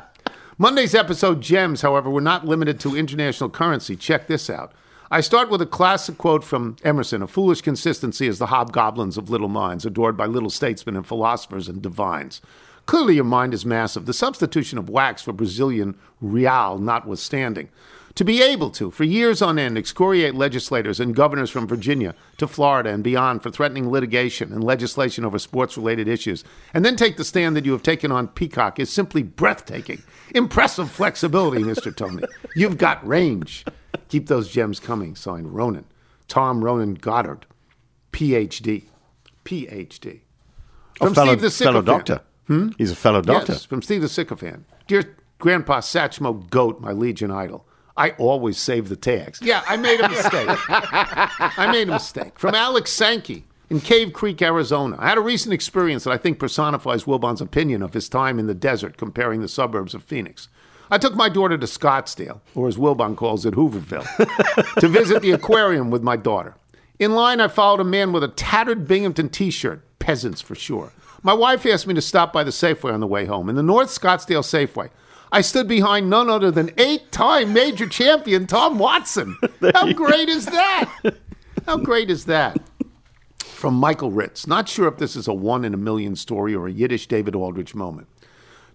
[0.57, 3.95] Monday's episode gems, however, were not limited to international currency.
[3.95, 4.71] Check this out.
[5.11, 9.29] I start with a classic quote from Emerson A foolish consistency is the hobgoblins of
[9.29, 12.41] little minds, adored by little statesmen and philosophers and divines.
[12.87, 14.07] Clearly, your mind is massive.
[14.07, 17.69] The substitution of wax for Brazilian real notwithstanding.
[18.15, 22.47] To be able to, for years on end, excoriate legislators and governors from Virginia to
[22.47, 27.17] Florida and beyond for threatening litigation and legislation over sports related issues, and then take
[27.17, 30.01] the stand that you have taken on Peacock is simply breathtaking.
[30.33, 31.93] Impressive flexibility, Mr.
[31.93, 32.23] Tony.
[32.55, 33.65] You've got range.
[34.07, 35.17] Keep those gems coming.
[35.17, 35.85] Signed Ronan.
[36.29, 37.45] Tom Ronan Goddard,
[38.13, 38.85] PhD.
[39.43, 40.21] PhD.
[40.97, 42.21] From A fellow, fellow doctor.
[42.47, 42.69] Hmm?
[42.77, 43.53] He's a fellow doctor.
[43.53, 44.65] Yes, from Steve the Sycophant.
[44.87, 47.67] Dear Grandpa Satchmo Goat, my Legion idol.
[47.97, 49.39] I always save the tags.
[49.41, 50.49] Yeah, I made a mistake.
[50.69, 52.37] I made a mistake.
[52.37, 53.45] From Alex Sankey.
[53.69, 54.97] in Cave Creek, Arizona.
[54.99, 58.47] I had a recent experience that I think personifies Wilbon's opinion of his time in
[58.47, 60.49] the desert comparing the suburbs of Phoenix.
[60.91, 64.05] I took my daughter to Scottsdale, or as Wilbon calls it, Hooverville,
[64.79, 66.55] to visit the aquarium with my daughter.
[66.99, 70.91] In line, I followed a man with a tattered Binghamton t shirt, peasants for sure.
[71.23, 73.49] My wife asked me to stop by the Safeway on the way home.
[73.49, 74.89] In the North Scottsdale Safeway,
[75.35, 79.35] I stood behind none other than eight time major champion Tom Watson.
[79.73, 80.89] How great is that?
[81.65, 82.57] How great is that?
[83.39, 84.47] From Michael Ritz.
[84.47, 87.35] Not sure if this is a one in a million story or a Yiddish David
[87.35, 88.07] Aldrich moment.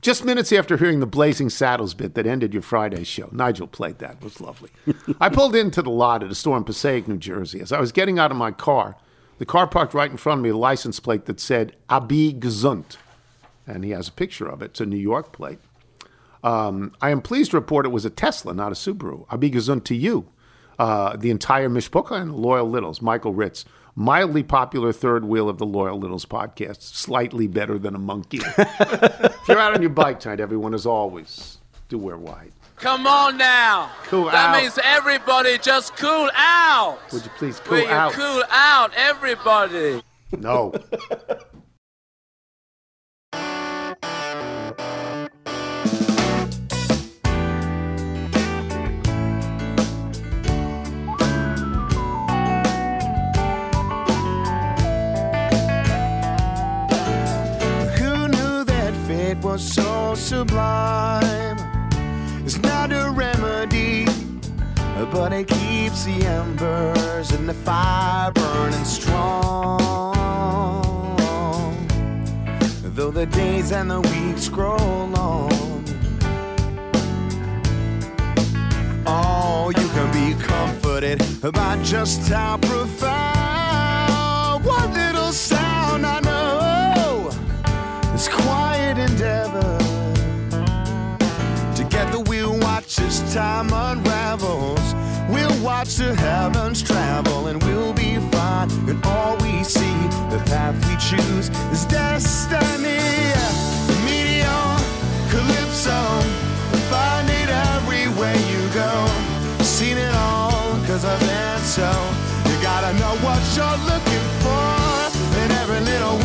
[0.03, 3.99] Just minutes after hearing the Blazing Saddles bit that ended your Friday show, Nigel played
[4.01, 4.17] that.
[4.17, 4.69] It was lovely.
[5.19, 7.63] I pulled into the lot at a store in Passaic, New Jersey.
[7.63, 8.97] As I was getting out of my car,
[9.39, 12.99] the car parked right in front of me, a license plate that said Abi Gesund.
[13.67, 14.73] And he has a picture of it.
[14.73, 15.59] It's a New York plate.
[16.43, 19.27] Um, I am pleased to report it was a Tesla, not a Subaru.
[19.31, 20.29] Abi Gesund to you.
[20.79, 23.65] Uh, the entire Mishpucha and Loyal Littles, Michael Ritz.
[23.97, 26.81] Mildly popular third wheel of the Loyal Littles podcast.
[26.81, 28.41] Slightly better than a monkey.
[28.59, 32.53] if you're out on your bike tonight, everyone, as always, do wear white.
[32.77, 33.91] Come on now.
[34.05, 34.53] Cool that out.
[34.53, 36.99] That means everybody just cool out.
[37.13, 38.13] Would you please cool Will you out?
[38.13, 40.03] cool out, everybody?
[40.39, 40.73] No.
[59.59, 61.59] so sublime?
[62.45, 64.07] It's not a remedy,
[65.11, 69.81] but it keeps the embers in the fire burning strong.
[72.83, 75.85] Though the days and the weeks grow long.
[79.07, 81.19] Oh, you can be comforted
[81.53, 83.60] by just how profound
[89.21, 89.79] endeavor.
[91.75, 94.95] Together we'll watch as time unravels.
[95.29, 98.71] We'll watch the heavens travel and we'll be fine.
[98.89, 99.99] And all we see,
[100.33, 103.05] the path we choose, is destiny.
[104.07, 104.69] Meteor,
[105.31, 106.01] calypso,
[106.89, 109.07] find it everywhere you go.
[109.63, 110.51] Seen it all,
[110.87, 111.91] cause I've been so.
[112.49, 114.81] You gotta know what you're looking for.
[115.41, 116.17] And every little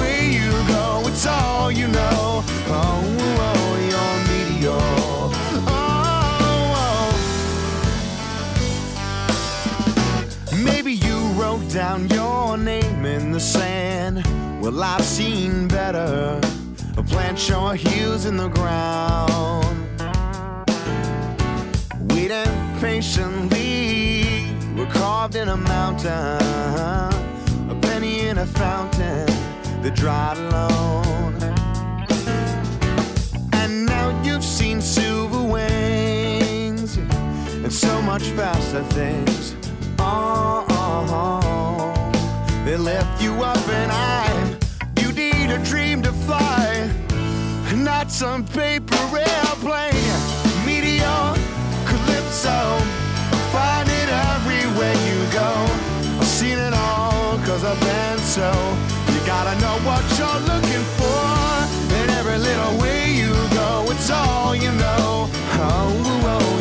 [11.55, 14.25] wrote down your name in the sand.
[14.61, 16.39] Well, I've seen better.
[16.97, 19.77] A plant your heels in the ground.
[22.11, 26.11] Waiting patiently, we're carved in a mountain.
[27.69, 29.27] A penny in a fountain
[29.81, 31.35] that dried alone.
[33.53, 39.55] And now you've seen silver wings and so much faster things.
[39.99, 42.65] Oh, oh, oh.
[42.65, 44.57] they lift you up and I.
[45.01, 46.89] You need a dream to fly,
[47.75, 50.17] not some paper airplane.
[50.65, 51.23] Meteor,
[51.89, 52.59] calypso,
[53.53, 55.51] find it everywhere you go.
[56.19, 58.49] I've seen it all, cause I've been so.
[59.13, 61.25] You gotta know what you're looking for.
[61.97, 65.29] And every little way you go, it's all you know.
[65.57, 66.54] Oh, oh, you're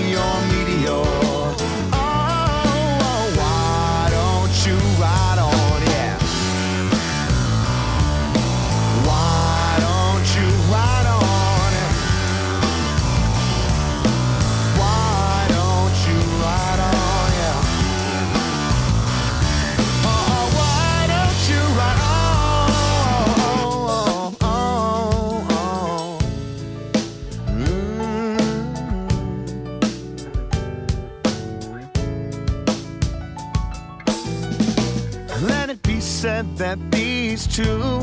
[36.25, 38.01] said that these two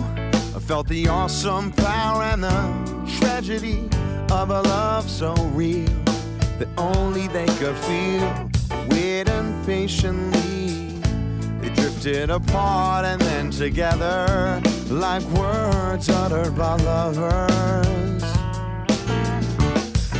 [0.67, 3.89] felt the awesome power and the tragedy
[4.29, 5.89] of a love so real
[6.59, 8.29] that only they could feel.
[8.91, 11.01] Waiting patiently,
[11.61, 14.61] they drifted apart and then together
[14.91, 18.23] like words uttered by lovers.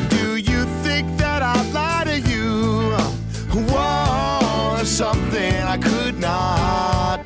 [0.10, 2.98] Do you think that I lie to you?
[3.70, 7.21] Whoa, something I could not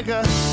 [0.00, 0.49] like a